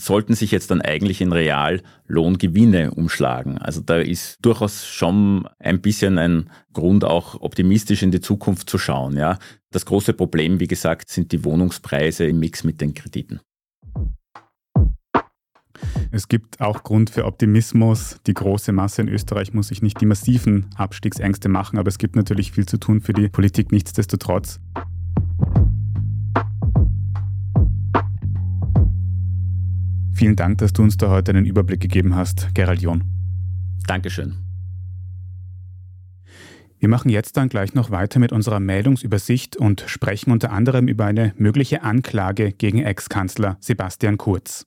sollten 0.00 0.34
sich 0.34 0.50
jetzt 0.50 0.70
dann 0.70 0.80
eigentlich 0.80 1.20
in 1.20 1.32
Reallohngewinne 1.32 2.92
umschlagen. 2.92 3.58
Also 3.58 3.80
da 3.80 3.98
ist 3.98 4.38
durchaus 4.42 4.86
schon 4.86 5.48
ein 5.58 5.80
bisschen 5.80 6.18
ein 6.18 6.50
Grund, 6.72 7.04
auch 7.04 7.40
optimistisch 7.40 8.02
in 8.02 8.10
die 8.10 8.20
Zukunft 8.20 8.70
zu 8.70 8.78
schauen. 8.78 9.16
Ja. 9.16 9.38
Das 9.70 9.86
große 9.86 10.14
Problem, 10.14 10.58
wie 10.60 10.66
gesagt, 10.66 11.10
sind 11.10 11.32
die 11.32 11.44
Wohnungspreise 11.44 12.26
im 12.26 12.40
Mix 12.40 12.64
mit 12.64 12.80
den 12.80 12.94
Krediten. 12.94 13.40
Es 16.10 16.28
gibt 16.28 16.60
auch 16.60 16.82
Grund 16.82 17.10
für 17.10 17.24
Optimismus. 17.24 18.18
Die 18.26 18.34
große 18.34 18.72
Masse 18.72 19.02
in 19.02 19.08
Österreich 19.08 19.54
muss 19.54 19.68
sich 19.68 19.80
nicht 19.80 20.00
die 20.00 20.06
massiven 20.06 20.66
Abstiegsängste 20.76 21.48
machen, 21.48 21.78
aber 21.78 21.88
es 21.88 21.98
gibt 21.98 22.16
natürlich 22.16 22.52
viel 22.52 22.66
zu 22.66 22.78
tun 22.78 23.00
für 23.00 23.12
die 23.12 23.28
Politik 23.28 23.70
nichtsdestotrotz. 23.70 24.60
Vielen 30.20 30.36
Dank, 30.36 30.58
dass 30.58 30.74
du 30.74 30.82
uns 30.82 30.98
da 30.98 31.08
heute 31.08 31.30
einen 31.30 31.46
Überblick 31.46 31.80
gegeben 31.80 32.14
hast, 32.14 32.50
Gerald 32.52 32.82
John. 32.82 33.04
Dankeschön. 33.86 34.34
Wir 36.78 36.90
machen 36.90 37.08
jetzt 37.08 37.38
dann 37.38 37.48
gleich 37.48 37.72
noch 37.72 37.90
weiter 37.90 38.18
mit 38.18 38.30
unserer 38.30 38.60
Meldungsübersicht 38.60 39.56
und 39.56 39.82
sprechen 39.86 40.30
unter 40.30 40.52
anderem 40.52 40.88
über 40.88 41.06
eine 41.06 41.32
mögliche 41.38 41.82
Anklage 41.84 42.52
gegen 42.52 42.82
Ex-Kanzler 42.82 43.56
Sebastian 43.60 44.18
Kurz. 44.18 44.66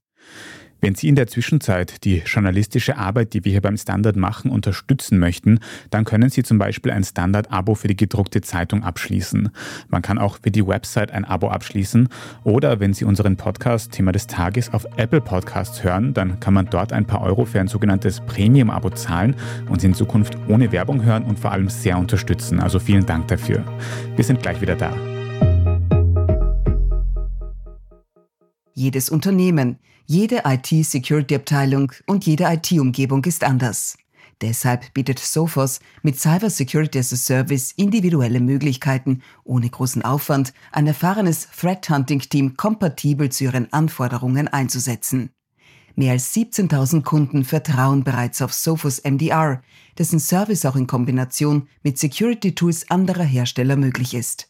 Wenn 0.83 0.95
Sie 0.95 1.07
in 1.07 1.15
der 1.15 1.27
Zwischenzeit 1.27 2.03
die 2.03 2.23
journalistische 2.25 2.97
Arbeit, 2.97 3.33
die 3.33 3.45
wir 3.45 3.53
hier 3.53 3.61
beim 3.61 3.77
Standard 3.77 4.17
machen, 4.17 4.51
unterstützen 4.51 5.17
möchten, 5.17 5.61
dann 5.91 6.03
können 6.03 6.29
Sie 6.29 6.43
zum 6.43 6.57
Beispiel 6.57 6.91
ein 6.91 7.05
Standard-Abo 7.05 7.75
für 7.75 7.87
die 7.87 7.95
gedruckte 7.95 8.41
Zeitung 8.41 8.83
abschließen. 8.83 9.49
Man 9.87 10.01
kann 10.01 10.17
auch 10.17 10.39
für 10.43 10.51
die 10.51 10.67
Website 10.67 11.13
ein 11.13 11.23
Abo 11.23 11.47
abschließen 11.47 12.09
oder 12.43 12.81
wenn 12.81 12.93
Sie 12.93 13.05
unseren 13.05 13.37
Podcast 13.37 13.93
Thema 13.93 14.11
des 14.11 14.27
Tages 14.27 14.73
auf 14.73 14.85
Apple 14.97 15.21
Podcasts 15.21 15.85
hören, 15.85 16.13
dann 16.13 16.41
kann 16.41 16.53
man 16.53 16.65
dort 16.65 16.91
ein 16.91 17.05
paar 17.05 17.21
Euro 17.21 17.45
für 17.45 17.61
ein 17.61 17.69
sogenanntes 17.69 18.19
Premium-Abo 18.19 18.89
zahlen 18.89 19.37
und 19.69 19.79
Sie 19.79 19.87
in 19.87 19.93
Zukunft 19.93 20.37
ohne 20.49 20.73
Werbung 20.73 21.05
hören 21.05 21.23
und 21.23 21.39
vor 21.39 21.53
allem 21.53 21.69
sehr 21.69 21.97
unterstützen. 21.97 22.59
Also 22.59 22.79
vielen 22.79 23.05
Dank 23.05 23.29
dafür. 23.29 23.63
Wir 24.17 24.25
sind 24.25 24.41
gleich 24.41 24.59
wieder 24.59 24.75
da. 24.75 24.93
Jedes 28.83 29.09
Unternehmen, 29.09 29.79
jede 30.07 30.41
IT-Security-Abteilung 30.43 31.93
und 32.05 32.25
jede 32.25 32.43
IT-Umgebung 32.51 33.23
ist 33.23 33.45
anders. 33.45 33.97
Deshalb 34.41 34.93
bietet 34.93 35.19
Sophos 35.19 35.79
mit 36.01 36.19
Cyber 36.19 36.49
Security 36.49 36.99
as 36.99 37.13
a 37.13 37.15
Service 37.15 37.71
individuelle 37.77 38.41
Möglichkeiten, 38.41 39.21
ohne 39.45 39.69
großen 39.69 40.01
Aufwand 40.01 40.53
ein 40.73 40.85
erfahrenes 40.85 41.47
Threat 41.57 41.89
Hunting 41.89 42.19
Team 42.19 42.57
kompatibel 42.57 43.29
zu 43.29 43.45
ihren 43.45 43.71
Anforderungen 43.71 44.49
einzusetzen. 44.49 45.29
Mehr 45.95 46.11
als 46.11 46.35
17.000 46.35 47.03
Kunden 47.03 47.45
vertrauen 47.45 48.03
bereits 48.03 48.41
auf 48.41 48.51
Sophos 48.51 49.01
MDR, 49.05 49.61
dessen 49.97 50.19
Service 50.19 50.65
auch 50.65 50.75
in 50.75 50.87
Kombination 50.87 51.69
mit 51.83 51.97
Security 51.97 52.53
Tools 52.53 52.89
anderer 52.89 53.23
Hersteller 53.23 53.77
möglich 53.77 54.13
ist. 54.13 54.49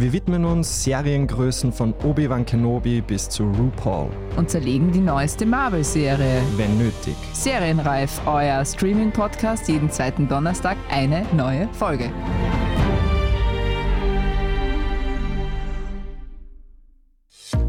Wir 0.00 0.14
widmen 0.14 0.46
uns 0.46 0.84
Seriengrößen 0.84 1.74
von 1.74 1.92
Obi-Wan 1.92 2.46
Kenobi 2.46 3.02
bis 3.02 3.28
zu 3.28 3.44
RuPaul. 3.44 4.08
Und 4.34 4.48
zerlegen 4.48 4.90
die 4.92 5.00
neueste 5.00 5.44
Marvel-Serie. 5.44 6.40
Wenn 6.56 6.78
nötig. 6.78 7.14
Serienreif, 7.34 8.18
euer 8.24 8.64
Streaming-Podcast, 8.64 9.68
jeden 9.68 9.90
zweiten 9.90 10.26
Donnerstag 10.26 10.78
eine 10.88 11.26
neue 11.36 11.68
Folge. 11.74 12.10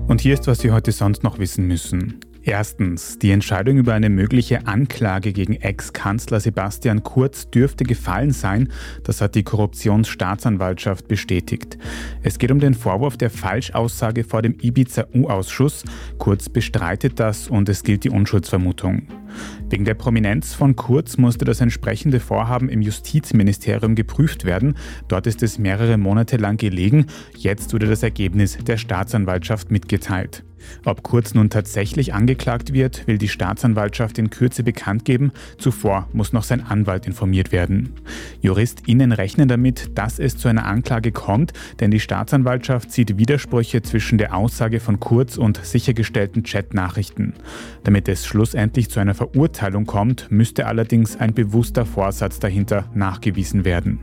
Und 0.07 0.21
hier 0.21 0.35
ist, 0.35 0.47
was 0.47 0.59
Sie 0.59 0.71
heute 0.71 0.93
sonst 0.93 1.23
noch 1.23 1.37
wissen 1.37 1.67
müssen. 1.67 2.21
Erstens, 2.43 3.19
die 3.19 3.29
Entscheidung 3.31 3.77
über 3.77 3.93
eine 3.93 4.09
mögliche 4.09 4.65
Anklage 4.65 5.31
gegen 5.31 5.53
Ex-Kanzler 5.53 6.39
Sebastian 6.39 7.03
Kurz 7.03 7.49
dürfte 7.49 7.83
gefallen 7.83 8.31
sein, 8.31 8.69
das 9.03 9.21
hat 9.21 9.35
die 9.35 9.43
Korruptionsstaatsanwaltschaft 9.43 11.07
bestätigt. 11.07 11.77
Es 12.23 12.39
geht 12.39 12.51
um 12.51 12.59
den 12.59 12.73
Vorwurf 12.73 13.15
der 13.15 13.29
Falschaussage 13.29 14.23
vor 14.23 14.41
dem 14.41 14.55
Ibiza-U-Ausschuss. 14.59 15.83
Kurz 16.17 16.49
bestreitet 16.49 17.19
das 17.19 17.47
und 17.47 17.69
es 17.69 17.83
gilt 17.83 18.03
die 18.05 18.09
Unschuldsvermutung. 18.09 19.20
Wegen 19.69 19.85
der 19.85 19.93
Prominenz 19.93 20.53
von 20.53 20.75
Kurz 20.75 21.17
musste 21.17 21.45
das 21.45 21.61
entsprechende 21.61 22.19
Vorhaben 22.19 22.69
im 22.69 22.81
Justizministerium 22.81 23.95
geprüft 23.95 24.45
werden. 24.45 24.75
Dort 25.07 25.27
ist 25.27 25.43
es 25.43 25.59
mehrere 25.59 25.97
Monate 25.97 26.37
lang 26.37 26.57
gelegen. 26.57 27.05
Jetzt 27.37 27.73
wurde 27.73 27.87
das 27.87 28.03
Ergebnis 28.03 28.57
der 28.57 28.77
Staatsanwaltschaft 28.77 29.71
mitgeteilt. 29.71 30.43
Ob 30.85 31.03
Kurz 31.03 31.33
nun 31.33 31.49
tatsächlich 31.49 32.13
angeklagt 32.13 32.73
wird, 32.73 33.07
will 33.07 33.17
die 33.17 33.27
Staatsanwaltschaft 33.27 34.17
in 34.17 34.29
Kürze 34.29 34.63
bekannt 34.63 35.05
geben. 35.05 35.31
Zuvor 35.57 36.07
muss 36.13 36.33
noch 36.33 36.43
sein 36.43 36.65
Anwalt 36.65 37.07
informiert 37.07 37.51
werden. 37.51 37.93
JuristInnen 38.41 39.11
rechnen 39.11 39.47
damit, 39.47 39.97
dass 39.97 40.19
es 40.19 40.37
zu 40.37 40.47
einer 40.47 40.65
Anklage 40.65 41.11
kommt, 41.11 41.53
denn 41.79 41.91
die 41.91 41.99
Staatsanwaltschaft 41.99 42.91
sieht 42.91 43.17
Widersprüche 43.17 43.81
zwischen 43.81 44.17
der 44.17 44.35
Aussage 44.35 44.79
von 44.79 44.99
Kurz 44.99 45.37
und 45.37 45.63
sichergestellten 45.63 46.43
Chatnachrichten. 46.43 47.33
Damit 47.83 48.07
es 48.07 48.25
schlussendlich 48.25 48.89
zu 48.89 48.99
einer 48.99 49.13
Verurteilung 49.21 49.85
kommt, 49.85 50.31
müsste 50.31 50.65
allerdings 50.65 51.15
ein 51.15 51.35
bewusster 51.35 51.85
Vorsatz 51.85 52.39
dahinter 52.39 52.89
nachgewiesen 52.95 53.65
werden. 53.65 53.99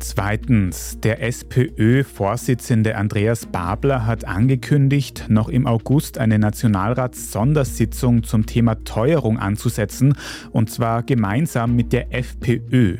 Zweitens, 0.00 1.00
der 1.00 1.22
SPÖ-Vorsitzende 1.22 2.96
Andreas 2.96 3.46
Babler 3.46 4.04
hat 4.04 4.26
angekündigt, 4.26 5.24
noch 5.28 5.48
im 5.48 5.66
August 5.66 6.18
eine 6.18 6.38
Nationalrats-Sondersitzung 6.38 8.22
zum 8.22 8.44
Thema 8.44 8.84
Teuerung 8.84 9.38
anzusetzen, 9.38 10.12
und 10.52 10.68
zwar 10.68 11.02
gemeinsam 11.02 11.74
mit 11.74 11.94
der 11.94 12.12
FPÖ. 12.12 12.98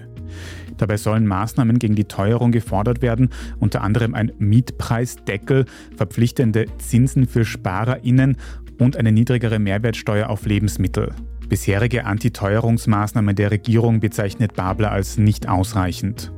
Dabei 0.79 0.97
sollen 0.97 1.27
Maßnahmen 1.27 1.79
gegen 1.79 1.95
die 1.95 2.05
Teuerung 2.05 2.53
gefordert 2.53 3.03
werden, 3.03 3.29
unter 3.59 3.83
anderem 3.83 4.15
ein 4.15 4.33
Mietpreisdeckel, 4.39 5.67
verpflichtende 5.95 6.65
Zinsen 6.79 7.27
für 7.27 7.45
SparerInnen 7.45 8.39
und 8.79 8.97
eine 8.97 9.13
niedrigere 9.13 9.59
Mehrwertsteuer 9.59 10.29
auf 10.29 10.47
Lebensmittel. 10.47 11.15
Bisherige 11.49 12.07
Antiteuerungsmaßnahmen 12.07 13.37
der 13.37 13.51
Regierung 13.51 14.01
bezeichnet 14.01 14.55
Babler 14.55 14.91
als 14.91 15.17
nicht 15.17 15.49
ausreichend. 15.49 16.33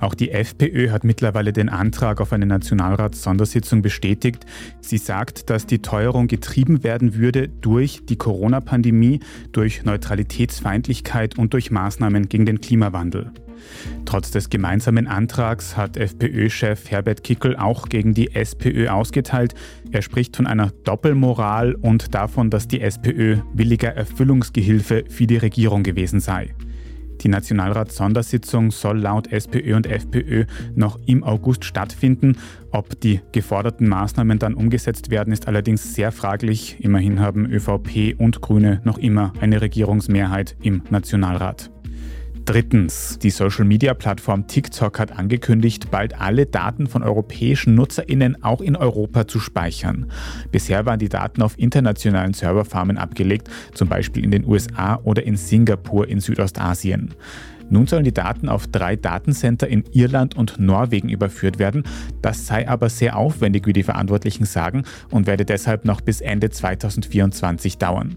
Auch 0.00 0.14
die 0.14 0.30
FPÖ 0.30 0.90
hat 0.90 1.04
mittlerweile 1.04 1.52
den 1.52 1.68
Antrag 1.68 2.20
auf 2.20 2.32
eine 2.32 2.46
Nationalratssondersitzung 2.46 3.82
bestätigt. 3.82 4.46
Sie 4.80 4.98
sagt, 4.98 5.50
dass 5.50 5.66
die 5.66 5.80
Teuerung 5.80 6.26
getrieben 6.26 6.82
werden 6.82 7.14
würde 7.16 7.48
durch 7.48 8.06
die 8.06 8.16
Corona-Pandemie, 8.16 9.20
durch 9.52 9.84
Neutralitätsfeindlichkeit 9.84 11.38
und 11.38 11.52
durch 11.52 11.70
Maßnahmen 11.70 12.28
gegen 12.28 12.46
den 12.46 12.60
Klimawandel. 12.60 13.32
Trotz 14.04 14.30
des 14.30 14.50
gemeinsamen 14.50 15.06
Antrags 15.06 15.76
hat 15.76 15.96
FPÖ-Chef 15.96 16.90
Herbert 16.90 17.24
Kickel 17.24 17.56
auch 17.56 17.88
gegen 17.88 18.14
die 18.14 18.34
SPÖ 18.34 18.88
ausgeteilt. 18.88 19.54
Er 19.90 20.02
spricht 20.02 20.36
von 20.36 20.46
einer 20.46 20.72
Doppelmoral 20.84 21.74
und 21.74 22.14
davon, 22.14 22.50
dass 22.50 22.68
die 22.68 22.80
SPÖ 22.80 23.38
williger 23.52 23.94
Erfüllungsgehilfe 23.94 25.04
für 25.08 25.26
die 25.26 25.36
Regierung 25.36 25.82
gewesen 25.82 26.20
sei. 26.20 26.54
Die 27.20 27.28
Nationalratssondersitzung 27.28 28.70
soll 28.70 28.98
laut 28.98 29.32
SPÖ 29.32 29.76
und 29.76 29.86
FPÖ 29.86 30.44
noch 30.74 30.98
im 31.06 31.24
August 31.24 31.64
stattfinden. 31.64 32.36
Ob 32.70 33.00
die 33.00 33.20
geforderten 33.32 33.88
Maßnahmen 33.88 34.38
dann 34.38 34.54
umgesetzt 34.54 35.10
werden, 35.10 35.32
ist 35.32 35.48
allerdings 35.48 35.94
sehr 35.94 36.12
fraglich. 36.12 36.76
Immerhin 36.80 37.20
haben 37.20 37.46
ÖVP 37.46 38.18
und 38.18 38.40
Grüne 38.40 38.80
noch 38.84 38.98
immer 38.98 39.32
eine 39.40 39.60
Regierungsmehrheit 39.60 40.56
im 40.60 40.82
Nationalrat. 40.90 41.73
Drittens, 42.44 43.18
die 43.18 43.30
Social-Media-Plattform 43.30 44.46
TikTok 44.46 44.98
hat 44.98 45.18
angekündigt, 45.18 45.90
bald 45.90 46.20
alle 46.20 46.44
Daten 46.44 46.86
von 46.86 47.02
europäischen 47.02 47.74
Nutzerinnen 47.74 48.42
auch 48.42 48.60
in 48.60 48.76
Europa 48.76 49.26
zu 49.26 49.40
speichern. 49.40 50.10
Bisher 50.52 50.84
waren 50.84 50.98
die 50.98 51.08
Daten 51.08 51.40
auf 51.40 51.58
internationalen 51.58 52.34
Serverfarmen 52.34 52.98
abgelegt, 52.98 53.48
zum 53.72 53.88
Beispiel 53.88 54.22
in 54.22 54.30
den 54.30 54.44
USA 54.44 55.00
oder 55.04 55.22
in 55.22 55.36
Singapur 55.38 56.06
in 56.06 56.20
Südostasien. 56.20 57.14
Nun 57.70 57.86
sollen 57.86 58.04
die 58.04 58.12
Daten 58.12 58.50
auf 58.50 58.66
drei 58.66 58.94
Datencenter 58.94 59.66
in 59.66 59.84
Irland 59.92 60.36
und 60.36 60.58
Norwegen 60.58 61.08
überführt 61.08 61.58
werden. 61.58 61.84
Das 62.20 62.46
sei 62.46 62.68
aber 62.68 62.90
sehr 62.90 63.16
aufwendig, 63.16 63.66
wie 63.66 63.72
die 63.72 63.82
Verantwortlichen 63.82 64.44
sagen, 64.44 64.82
und 65.10 65.26
werde 65.26 65.46
deshalb 65.46 65.86
noch 65.86 66.02
bis 66.02 66.20
Ende 66.20 66.50
2024 66.50 67.78
dauern. 67.78 68.16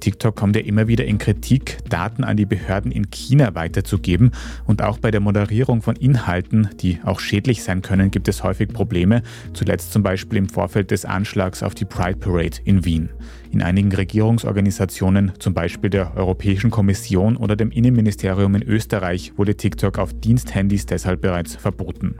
TikTok 0.00 0.34
kommt 0.34 0.56
ja 0.56 0.62
immer 0.62 0.88
wieder 0.88 1.04
in 1.04 1.18
Kritik, 1.18 1.78
Daten 1.88 2.24
an 2.24 2.36
die 2.36 2.46
Behörden 2.46 2.90
in 2.90 3.10
China 3.10 3.54
weiterzugeben. 3.54 4.32
Und 4.66 4.82
auch 4.82 4.98
bei 4.98 5.10
der 5.10 5.20
Moderierung 5.20 5.82
von 5.82 5.96
Inhalten, 5.96 6.70
die 6.80 6.98
auch 7.04 7.20
schädlich 7.20 7.62
sein 7.62 7.82
können, 7.82 8.10
gibt 8.10 8.28
es 8.28 8.42
häufig 8.42 8.68
Probleme. 8.68 9.22
Zuletzt 9.52 9.92
zum 9.92 10.02
Beispiel 10.02 10.38
im 10.38 10.48
Vorfeld 10.48 10.90
des 10.90 11.04
Anschlags 11.04 11.62
auf 11.62 11.74
die 11.74 11.84
Pride 11.84 12.18
Parade 12.18 12.56
in 12.64 12.84
Wien. 12.84 13.10
In 13.52 13.62
einigen 13.62 13.92
Regierungsorganisationen, 13.92 15.32
zum 15.40 15.54
Beispiel 15.54 15.90
der 15.90 16.16
Europäischen 16.16 16.70
Kommission 16.70 17.36
oder 17.36 17.56
dem 17.56 17.72
Innenministerium 17.72 18.54
in 18.54 18.62
Österreich, 18.62 19.32
wurde 19.36 19.56
TikTok 19.56 19.98
auf 19.98 20.12
Diensthandys 20.14 20.86
deshalb 20.86 21.20
bereits 21.20 21.56
verboten. 21.56 22.14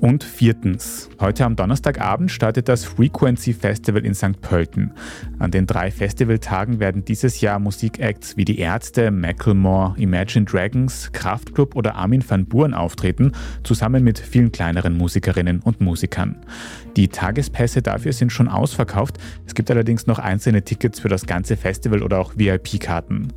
Und 0.00 0.22
viertens, 0.22 1.10
heute 1.18 1.44
am 1.44 1.56
Donnerstagabend 1.56 2.30
startet 2.30 2.68
das 2.68 2.84
Frequency 2.84 3.52
Festival 3.52 4.06
in 4.06 4.14
St. 4.14 4.40
Pölten. 4.40 4.92
An 5.40 5.50
den 5.50 5.66
drei 5.66 5.90
Festivaltagen 5.90 6.78
werden 6.78 7.04
dieses 7.04 7.40
Jahr 7.40 7.58
Musikacts 7.58 8.36
wie 8.36 8.44
die 8.44 8.60
Ärzte, 8.60 9.10
Macklemore, 9.10 9.94
Imagine 9.98 10.44
Dragons, 10.44 11.10
Kraftklub 11.12 11.74
oder 11.74 11.96
Armin 11.96 12.22
van 12.26 12.46
Buren 12.46 12.74
auftreten, 12.74 13.32
zusammen 13.64 14.04
mit 14.04 14.20
vielen 14.20 14.52
kleineren 14.52 14.96
Musikerinnen 14.96 15.58
und 15.58 15.80
Musikern. 15.80 16.36
Die 16.96 17.08
Tagespässe 17.08 17.82
dafür 17.82 18.12
sind 18.12 18.30
schon 18.30 18.46
ausverkauft. 18.46 19.18
Es 19.46 19.54
gibt 19.54 19.68
allerdings 19.68 20.06
noch 20.06 20.20
einzelne 20.20 20.62
Tickets 20.68 21.00
für 21.00 21.08
das 21.08 21.24
ganze 21.26 21.56
Festival 21.56 22.02
oder 22.02 22.18
auch 22.18 22.34
VIP-Karten. 22.36 23.32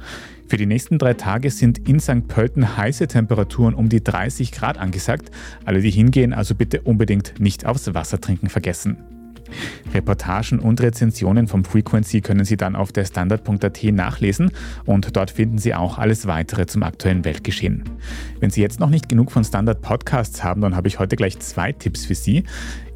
Für 0.49 0.57
die 0.57 0.65
nächsten 0.65 0.97
drei 0.97 1.13
Tage 1.13 1.49
sind 1.49 1.87
in 1.87 2.01
St. 2.01 2.27
Pölten 2.27 2.75
heiße 2.75 3.07
Temperaturen 3.07 3.73
um 3.73 3.87
die 3.87 4.03
30 4.03 4.51
Grad 4.51 4.77
angesagt. 4.77 5.31
Alle, 5.63 5.79
die 5.79 5.91
hingehen, 5.91 6.33
also 6.33 6.55
bitte 6.55 6.81
unbedingt 6.81 7.39
nicht 7.39 7.65
aufs 7.65 7.93
Wasser 7.93 8.19
trinken 8.19 8.49
vergessen. 8.49 8.97
Reportagen 9.93 10.59
und 10.59 10.81
Rezensionen 10.81 11.47
vom 11.47 11.65
Frequency 11.65 12.21
können 12.21 12.45
Sie 12.45 12.57
dann 12.57 12.75
auf 12.75 12.91
der 12.91 13.05
Standard.at 13.05 13.83
nachlesen 13.83 14.51
und 14.85 15.15
dort 15.15 15.31
finden 15.31 15.57
Sie 15.57 15.73
auch 15.73 15.97
alles 15.97 16.27
weitere 16.27 16.65
zum 16.65 16.83
aktuellen 16.83 17.25
Weltgeschehen. 17.25 17.83
Wenn 18.39 18.49
Sie 18.49 18.61
jetzt 18.61 18.79
noch 18.79 18.89
nicht 18.89 19.09
genug 19.09 19.31
von 19.31 19.43
Standard 19.43 19.81
Podcasts 19.81 20.43
haben, 20.43 20.61
dann 20.61 20.75
habe 20.75 20.87
ich 20.87 20.99
heute 20.99 21.15
gleich 21.15 21.39
zwei 21.39 21.71
Tipps 21.71 22.05
für 22.05 22.15
Sie. 22.15 22.43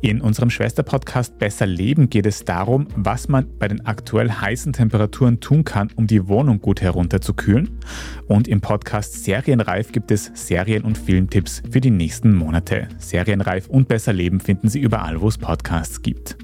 In 0.02 0.22
unserem 0.22 0.52
Schwesterpodcast 0.52 1.40
Besser 1.40 1.66
Leben 1.66 2.12
geht 2.12 2.28
es 2.28 2.46
darum, 2.46 2.88
was 2.96 3.28
man 3.28 3.48
bei 3.58 3.68
den 3.68 3.88
aktuell 3.88 4.30
heißen 4.30 4.72
Temperaturen 4.72 5.40
tun 5.40 5.64
kann, 5.64 5.90
um 5.96 6.06
die 6.06 6.28
Wohnung 6.28 6.62
gut 6.62 6.82
herunterzukühlen. 6.82 7.80
Und 8.28 8.48
im 8.48 8.62
Podcast 8.62 9.24
Serienreif 9.24 9.92
gibt 9.92 10.12
es 10.12 10.32
Serien- 10.36 10.84
und 10.84 10.98
Filmtipps 10.98 11.64
für 11.72 11.82
die 11.82 11.90
nächsten 11.90 12.36
Monate. 12.36 12.88
Serienreif 13.00 13.68
und 13.68 13.88
Besser 13.88 14.14
Leben 14.14 14.40
finden 14.40 14.70
Sie 14.70 14.80
überall, 14.80 15.22
wo 15.22 15.28
es 15.28 15.40
Podcasts 15.40 16.02
gibt. 16.04 16.38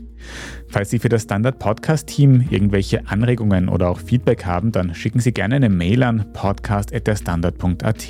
Falls 0.72 0.90
Sie 0.90 1.00
für 1.00 1.10
das 1.10 1.24
Standard 1.24 1.60
Podcast 1.60 2.08
Team 2.08 2.48
irgendwelche 2.50 3.06
Anregungen 3.06 3.68
oder 3.68 3.90
auch 3.90 4.00
Feedback 4.00 4.46
haben, 4.46 4.72
dann 4.72 4.96
schicken 4.96 5.20
Sie 5.20 5.34
gerne 5.34 5.58
eine 5.58 5.68
Mail 5.68 6.02
an 6.02 6.32
podcast.derstandard.at. 6.32 8.08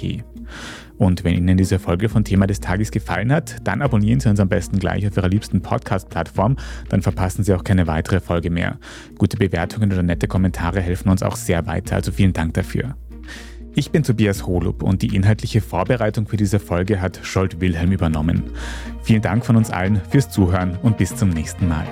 Und 1.00 1.24
wenn 1.24 1.34
Ihnen 1.34 1.58
diese 1.58 1.80
Folge 1.80 2.08
von 2.08 2.24
Thema 2.24 2.46
des 2.46 2.60
Tages 2.60 2.92
gefallen 2.92 3.32
hat, 3.32 3.56
dann 3.64 3.82
abonnieren 3.82 4.20
Sie 4.20 4.30
uns 4.30 4.40
am 4.40 4.48
besten 4.48 4.78
gleich 4.78 5.08
auf 5.08 5.18
Ihrer 5.18 5.30
liebsten 5.30 5.64
Podcast-Plattform, 5.64 6.56
dann 6.90 7.02
verpassen 7.02 7.44
Sie 7.44 7.52
auch 7.56 7.64
keine 7.64 7.88
weitere 7.88 8.20
Folge 8.20 8.52
mehr. 8.52 8.78
Gute 9.18 9.38
Bewertungen 9.38 9.92
oder 9.92 10.04
nette 10.04 10.28
Kommentare 10.28 10.82
helfen 10.82 11.10
uns 11.10 11.24
auch 11.24 11.38
sehr 11.38 11.66
weiter, 11.66 11.96
also 11.96 12.12
vielen 12.12 12.34
Dank 12.34 12.54
dafür. 12.54 12.96
Ich 13.74 13.90
bin 13.90 14.04
Tobias 14.04 14.46
Holub 14.46 14.84
und 14.84 15.02
die 15.02 15.16
inhaltliche 15.16 15.62
Vorbereitung 15.62 16.28
für 16.28 16.38
diese 16.38 16.60
Folge 16.60 17.02
hat 17.02 17.22
Scholt 17.24 17.60
Wilhelm 17.60 17.92
übernommen. 17.92 18.44
Vielen 19.02 19.24
Dank 19.24 19.46
von 19.46 19.56
uns 19.56 19.72
allen 19.72 20.00
fürs 20.12 20.30
Zuhören 20.30 20.78
und 20.84 20.98
bis 20.98 21.16
zum 21.16 21.30
nächsten 21.30 21.68
Mal. 21.68 21.88